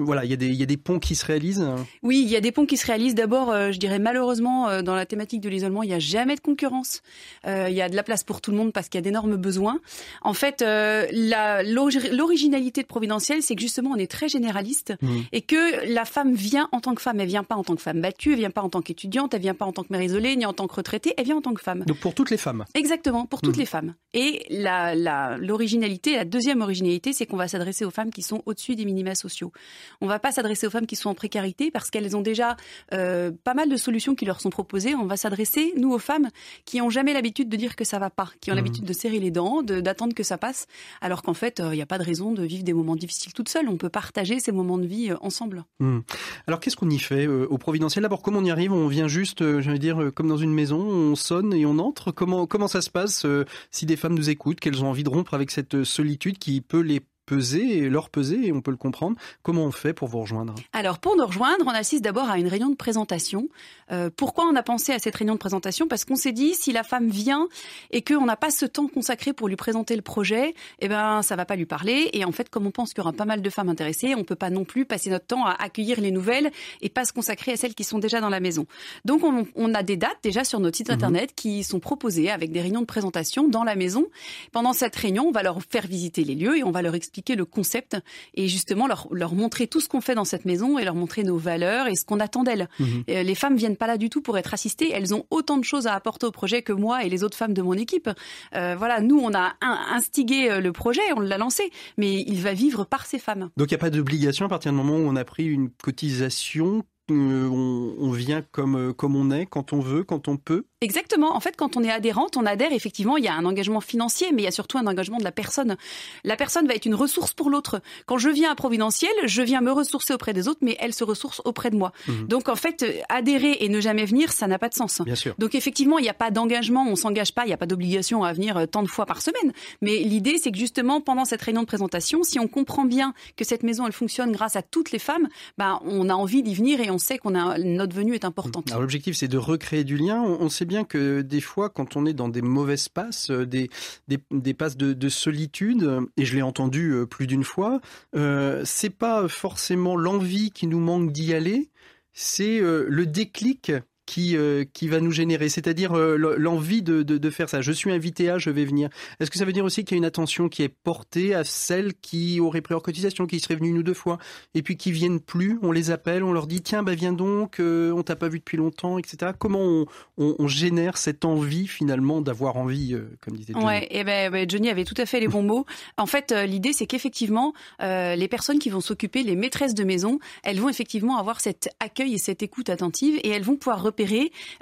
[0.00, 1.66] voilà, il y, a des, il y a des ponts qui se réalisent.
[2.02, 3.14] Oui, il y a des ponts qui se réalisent.
[3.14, 6.34] D'abord, euh, je dirais malheureusement, euh, dans la thématique de l'isolement, il n'y a jamais
[6.34, 7.02] de concurrence.
[7.46, 9.02] Euh, il y a de la place pour tout le monde parce qu'il y a
[9.02, 9.80] d'énormes besoins.
[10.22, 15.08] En fait, l'originalité de Providentiel, c'est que justement, on est très généraliste mmh.
[15.32, 17.20] et que la femme vient en tant que femme.
[17.20, 19.42] Elle vient pas en tant que femme battue, elle vient pas en tant qu'étudiante, elle
[19.42, 21.42] vient pas en tant que mère isolée, ni en tant que retraitée, elle vient en
[21.42, 21.84] tant que femme.
[21.86, 22.64] Donc pour toutes les femmes.
[22.74, 23.60] Exactement, pour toutes mmh.
[23.60, 23.94] les femmes.
[24.12, 28.74] Et l'originalité, la, la deuxième originalité, c'est qu'on va s'adresser aux femmes qui sont au-dessus
[28.74, 29.52] des minima sociaux.
[30.00, 32.56] On va pas s'adresser aux femmes qui sont en précarité parce qu'elles ont déjà
[32.92, 34.94] euh, pas mal de solutions qui leur sont proposées.
[34.94, 36.28] On va s'adresser, nous, aux femmes
[36.64, 38.56] qui ont jamais l'habitude de dire que ça va pas, qui ont mmh.
[38.56, 40.66] l'habitude de serrer les dents, d'attendre que ça passe,
[41.00, 43.32] alors qu'en fait, il euh, n'y a pas de raison de vivre des moments difficiles
[43.32, 43.68] toute seule.
[43.68, 45.64] On peut partager ces moments de vie euh, ensemble.
[45.80, 46.00] Mmh.
[46.46, 48.02] Alors, qu'est-ce qu'on y fait au Providentiel?
[48.02, 48.72] D'abord, comment on y arrive?
[48.72, 52.12] On vient juste, j'allais dire, comme dans une maison, on sonne et on entre.
[52.12, 53.26] Comment comment ça se passe
[53.70, 56.80] si des femmes nous écoutent, qu'elles ont envie de rompre avec cette solitude qui peut
[56.80, 57.00] les
[57.30, 59.16] peser, leur peser, et on peut le comprendre.
[59.44, 60.56] Comment on fait pour vous rejoindre?
[60.72, 63.48] Alors, pour nous rejoindre, on assiste d'abord à une réunion de présentation.
[63.92, 65.86] Euh, pourquoi on a pensé à cette réunion de présentation?
[65.86, 67.46] Parce qu'on s'est dit, si la femme vient
[67.92, 71.36] et qu'on n'a pas ce temps consacré pour lui présenter le projet, eh ben, ça
[71.36, 72.10] va pas lui parler.
[72.14, 74.24] Et en fait, comme on pense qu'il y aura pas mal de femmes intéressées, on
[74.24, 76.50] peut pas non plus passer notre temps à accueillir les nouvelles
[76.80, 78.66] et pas se consacrer à celles qui sont déjà dans la maison.
[79.04, 80.94] Donc, on, a des dates déjà sur notre site mhm.
[80.96, 84.06] internet qui sont proposées avec des réunions de présentation dans la maison.
[84.50, 87.19] Pendant cette réunion, on va leur faire visiter les lieux et on va leur expliquer
[87.28, 87.96] le concept
[88.34, 91.22] et justement leur, leur montrer tout ce qu'on fait dans cette maison et leur montrer
[91.22, 92.68] nos valeurs et ce qu'on attend d'elles.
[92.78, 93.04] Mhm.
[93.08, 95.64] Euh, les femmes viennent pas là du tout pour être assistées, elles ont autant de
[95.64, 98.10] choses à apporter au projet que moi et les autres femmes de mon équipe.
[98.54, 102.52] Euh, voilà, nous on a instigé euh, le projet, on l'a lancé, mais il va
[102.52, 103.50] vivre par ces femmes.
[103.56, 105.70] Donc il n'y a pas d'obligation à partir du moment où on a pris une
[105.70, 110.64] cotisation on, on, vient comme, comme on est, quand on veut, quand on peut?
[110.82, 111.36] Exactement.
[111.36, 114.28] En fait, quand on est adhérente, on adhère, effectivement, il y a un engagement financier,
[114.32, 115.76] mais il y a surtout un engagement de la personne.
[116.24, 117.82] La personne va être une ressource pour l'autre.
[118.06, 121.04] Quand je viens à Providentiel, je viens me ressourcer auprès des autres, mais elle se
[121.04, 121.92] ressource auprès de moi.
[122.08, 122.28] Mhm.
[122.28, 125.02] Donc, en fait, adhérer et ne jamais venir, ça n'a pas de sens.
[125.02, 125.34] Bien sûr.
[125.36, 128.24] Donc, effectivement, il n'y a pas d'engagement, on s'engage pas, il n'y a pas d'obligation
[128.24, 129.52] à venir euh, tant de fois par semaine.
[129.82, 133.44] Mais l'idée, c'est que justement, pendant cette réunion de présentation, si on comprend bien que
[133.44, 135.28] cette maison, elle fonctionne grâce à toutes les femmes,
[135.58, 138.70] ben, on a envie d'y venir et on sait qu'on a, notre venue est importante.
[138.70, 140.22] Alors, l'objectif, c'est de recréer du lien.
[140.22, 143.70] On, sait que des fois, quand on est dans des mauvaises passes, euh, des,
[144.08, 147.80] des, passes de, solitude, et je l'ai entendu euh, plus d'une fois,
[148.14, 151.70] euh, c'est pas forcément l'envie qui nous manque d'y aller,
[152.12, 153.72] c'est le déclic
[154.10, 157.60] qui, euh, qui va nous générer, c'est-à-dire euh, l'envie de, de, faire ça.
[157.60, 158.88] Je suis invité à, je vais venir.
[159.20, 161.44] Est-ce que ça veut dire aussi qu'il y a une attention qui est portée à
[161.44, 164.18] celles qui auraient pris leur cotisation, qui seraient venues une ou deux fois,
[164.54, 167.60] et puis qui viennent plus On les appelle, on leur dit tiens, bah viens donc,
[167.60, 169.30] euh, on t'a pas vu depuis longtemps, etc.
[169.38, 169.86] Comment on,
[170.18, 174.70] on, génère cette envie finalement d'avoir envie, comme disait Johnny Ouais, et ben, ben, Johnny
[174.70, 175.66] avait tout à fait les bons mots.
[175.96, 180.58] En fait, l'idée c'est qu'effectivement, les personnes qui vont s'occuper, les maîtresses de maison, elles
[180.58, 183.99] vont effectivement avoir cet accueil et cette écoute attentive, et elles vont pouvoir repérer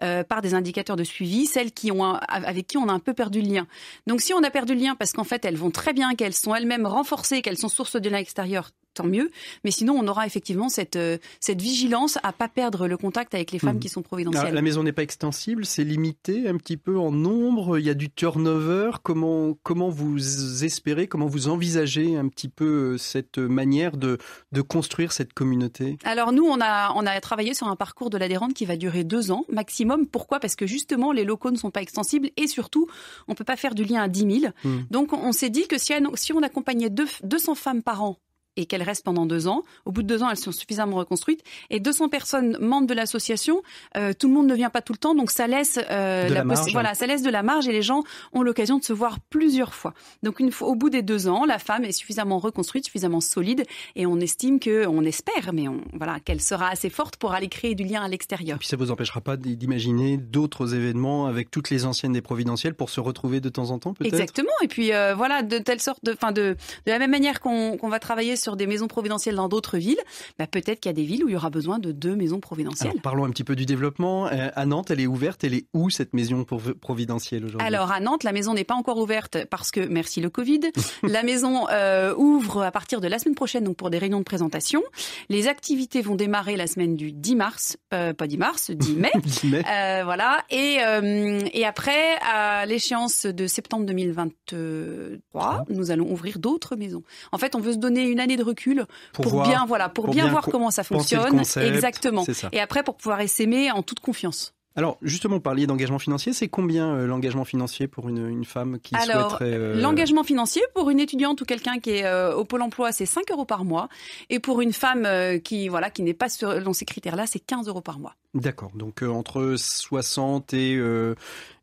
[0.02, 3.14] euh, par des indicateurs de suivi, celles qui ont avec qui on a un peu
[3.14, 3.66] perdu le lien.
[4.06, 6.34] Donc si on a perdu le lien parce qu'en fait elles vont très bien, qu'elles
[6.34, 9.30] sont elles-mêmes renforcées, qu'elles sont source de lien extérieur, tant mieux.
[9.64, 13.52] Mais sinon, on aura effectivement cette, euh, cette vigilance à pas perdre le contact avec
[13.52, 13.80] les femmes mmh.
[13.80, 14.52] qui sont providentielles.
[14.52, 17.78] la maison n'est pas extensible, c'est limité un petit peu en nombre.
[17.78, 18.90] Il y a du turnover.
[19.02, 24.18] Comment, comment vous espérez, comment vous envisagez un petit peu euh, cette manière de,
[24.52, 25.96] de construire cette communauté?
[26.04, 29.04] Alors nous, on a, on a travaillé sur un parcours de l'adhérente qui va durer
[29.04, 30.06] deux ans maximum.
[30.06, 30.40] Pourquoi?
[30.40, 32.88] Parce que justement, les locaux ne sont pas extensibles et surtout,
[33.28, 34.52] on peut pas faire du lien à 10 000.
[34.64, 34.78] Mmh.
[34.90, 38.18] Donc, on s'est dit que si, si on accompagnait deux, 200 femmes par an
[38.58, 39.62] et qu'elles restent pendant deux ans.
[39.84, 41.42] Au bout de deux ans, elles sont suffisamment reconstruites.
[41.70, 43.62] Et 200 personnes membres de l'association,
[43.96, 46.44] euh, tout le monde ne vient pas tout le temps, donc ça laisse euh, la,
[46.44, 46.72] marge.
[46.72, 48.02] voilà, ça laisse de la marge et les gens
[48.32, 49.94] ont l'occasion de se voir plusieurs fois.
[50.24, 53.64] Donc une fois, au bout des deux ans, la femme est suffisamment reconstruite, suffisamment solide,
[53.94, 57.48] et on estime que, on espère, mais on, voilà, qu'elle sera assez forte pour aller
[57.48, 58.56] créer du lien à l'extérieur.
[58.56, 62.74] Et puis ça vous empêchera pas d'imaginer d'autres événements avec toutes les anciennes des providentielles
[62.74, 64.12] pour se retrouver de temps en temps, peut-être?
[64.12, 64.50] Exactement.
[64.62, 66.56] Et puis euh, voilà, de telle sorte, de, enfin de,
[66.86, 70.00] de la même manière qu'on va travailler sur des maisons providentielles dans d'autres villes,
[70.38, 72.40] bah, peut-être qu'il y a des villes où il y aura besoin de deux maisons
[72.40, 72.90] providentielles.
[72.90, 74.26] Alors, parlons un petit peu du développement.
[74.26, 75.44] Euh, à Nantes, elle est ouverte.
[75.44, 77.66] Elle est où cette maison providentielle aujourd'hui?
[77.66, 80.60] Alors à Nantes, la maison n'est pas encore ouverte parce que merci le Covid.
[81.02, 84.24] la maison euh, ouvre à partir de la semaine prochaine, donc pour des réunions de
[84.24, 84.82] présentation.
[85.28, 89.12] Les activités vont démarrer la semaine du 10 mars, euh, pas 10 mars, 10 mai.
[89.24, 89.64] 10 mai.
[89.70, 90.44] Euh, voilà.
[90.50, 97.02] Et, euh, et après, à l'échéance de septembre 2023, nous allons ouvrir d'autres maisons.
[97.32, 99.88] En fait, on veut se donner une année de recul Pour pour, voir- bien, voilà,
[99.88, 101.30] pour, pour bien, bien voir co- comment ça fonctionne.
[101.30, 102.24] concept, Exactement.
[102.24, 102.48] ça.
[102.52, 104.54] Et après, pour pouvoir s'aimer en toute confiance.
[104.76, 106.32] Alors, justement, vous parliez d'engagement financier.
[106.32, 109.52] C'est combien euh, l'engagement financier pour une, une femme qui Alors, souhaiterait...
[109.52, 113.04] euh, L'engagement financier pour une étudiante ou quelqu'un qui est euh, au pôle emploi, c'est
[113.06, 113.88] 5 euros par mois.
[114.30, 117.40] Et pour une femme euh, qui voilà qui n'est pas sur, dans ces critères-là, c'est
[117.40, 118.14] 15 euros par mois.
[118.34, 118.70] D'accord.
[118.76, 120.76] Donc, entre 60 et,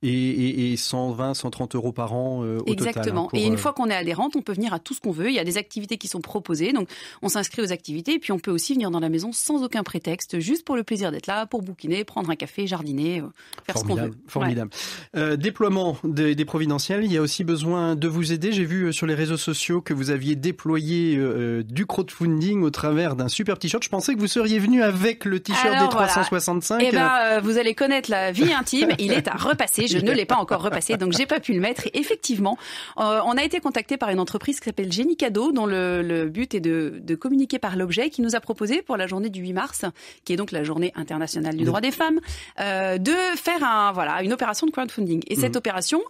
[0.08, 2.88] et, et, et 120, 130 euros par an euh, au total.
[2.90, 3.26] Exactement.
[3.26, 5.02] hein, pour, et une euh, fois qu'on est adhérente, on peut venir à tout ce
[5.02, 5.30] qu'on veut.
[5.30, 6.90] Il y a des activités qui sont proposées, donc
[7.22, 8.14] on s'inscrit aux activités.
[8.14, 10.84] Et puis on peut aussi venir dans la maison sans aucun prétexte, juste pour le
[10.84, 13.28] plaisir d'être là, pour bouquiner, prendre un café, jardiner, euh,
[13.66, 14.12] faire ce qu'on veut.
[14.28, 14.70] formidable.
[15.16, 18.52] Euh, déploiement des, des providentielles, il y a aussi besoin de vous aider.
[18.52, 21.20] J'ai vu sur les réseaux sociaux que vous aviez déployé
[21.64, 23.84] du crowdfunding au travers d'un super t-shirt.
[23.84, 26.08] Je pensais que vous seriez venu avec le t-shirt des voilà.
[26.08, 26.82] 365.
[26.82, 28.90] Eh ben, euh, vous allez connaître la vie intime.
[29.00, 29.88] Il est à repasser.
[29.88, 31.88] Je ne l'ai pas encore repassé, donc j'ai pas pu le mettre.
[31.88, 32.58] Et effectivement,
[32.98, 36.28] euh, on a été contacté par une entreprise qui s'appelle Génie Cadeau, dont le, le
[36.30, 39.42] but est de, de communiquer par l'objet, qui nous a proposé pour la journée du
[39.42, 39.86] 8 mars,
[40.24, 42.20] qui est donc la journée internationale du droit des femmes,
[42.60, 45.24] euh, de faire un voilà une opération de crowdfunding.
[45.28, 45.58] Et cette Mhm.
[45.58, 46.02] opération,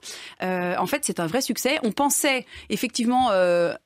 [0.44, 1.80] euh, en fait, c'est un vrai succès.
[1.84, 3.30] On pensait effectivement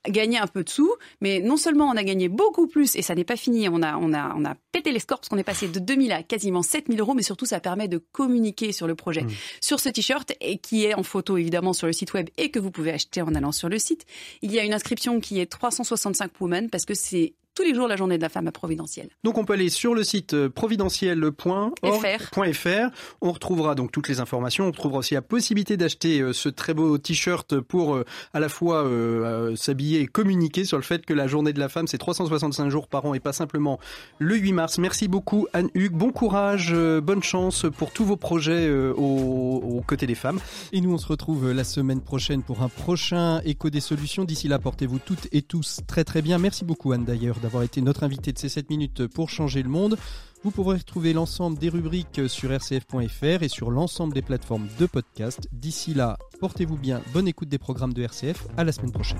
[0.07, 0.91] gagner un peu de sous,
[1.21, 3.67] mais non seulement on a gagné beaucoup plus, et ça n'est pas fini.
[3.69, 6.11] On a on a on a pété les scores parce qu'on est passé de 2000
[6.11, 9.29] à quasiment 7000 euros, mais surtout ça permet de communiquer sur le projet, Mhm.
[9.61, 12.71] sur ce t-shirt qui est en photo évidemment sur le site web et que vous
[12.71, 14.05] pouvez acheter en allant sur le site.
[14.41, 17.89] Il y a une inscription qui est 365 women parce que c'est tous les jours
[17.89, 19.09] la journée de la femme à Providentiel.
[19.25, 22.89] Donc on peut aller sur le site euh, providentiel.org.fr.
[23.19, 24.63] On retrouvera donc toutes les informations.
[24.63, 28.47] On retrouvera aussi la possibilité d'acheter euh, ce très beau t-shirt pour euh, à la
[28.47, 31.97] fois euh, s'habiller et communiquer sur le fait que la journée de la femme c'est
[31.97, 33.77] 365 jours par an et pas simplement
[34.19, 34.77] le 8 mars.
[34.77, 35.97] Merci beaucoup Anne Hugues.
[35.97, 40.39] Bon courage, bonne chance pour tous vos projets euh, aux, aux côtés des femmes.
[40.71, 44.23] Et nous on se retrouve la semaine prochaine pour un prochain écho des solutions.
[44.23, 46.37] D'ici là, portez-vous toutes et tous très très bien.
[46.37, 49.69] Merci beaucoup Anne d'ailleurs d'avoir été notre invitée de ces 7 minutes pour changer le
[49.69, 49.97] monde.
[50.43, 55.49] Vous pourrez retrouver l'ensemble des rubriques sur rcf.fr et sur l'ensemble des plateformes de podcast.
[55.51, 59.17] D'ici là, portez-vous bien, bonne écoute des programmes de RCF, à la semaine prochaine.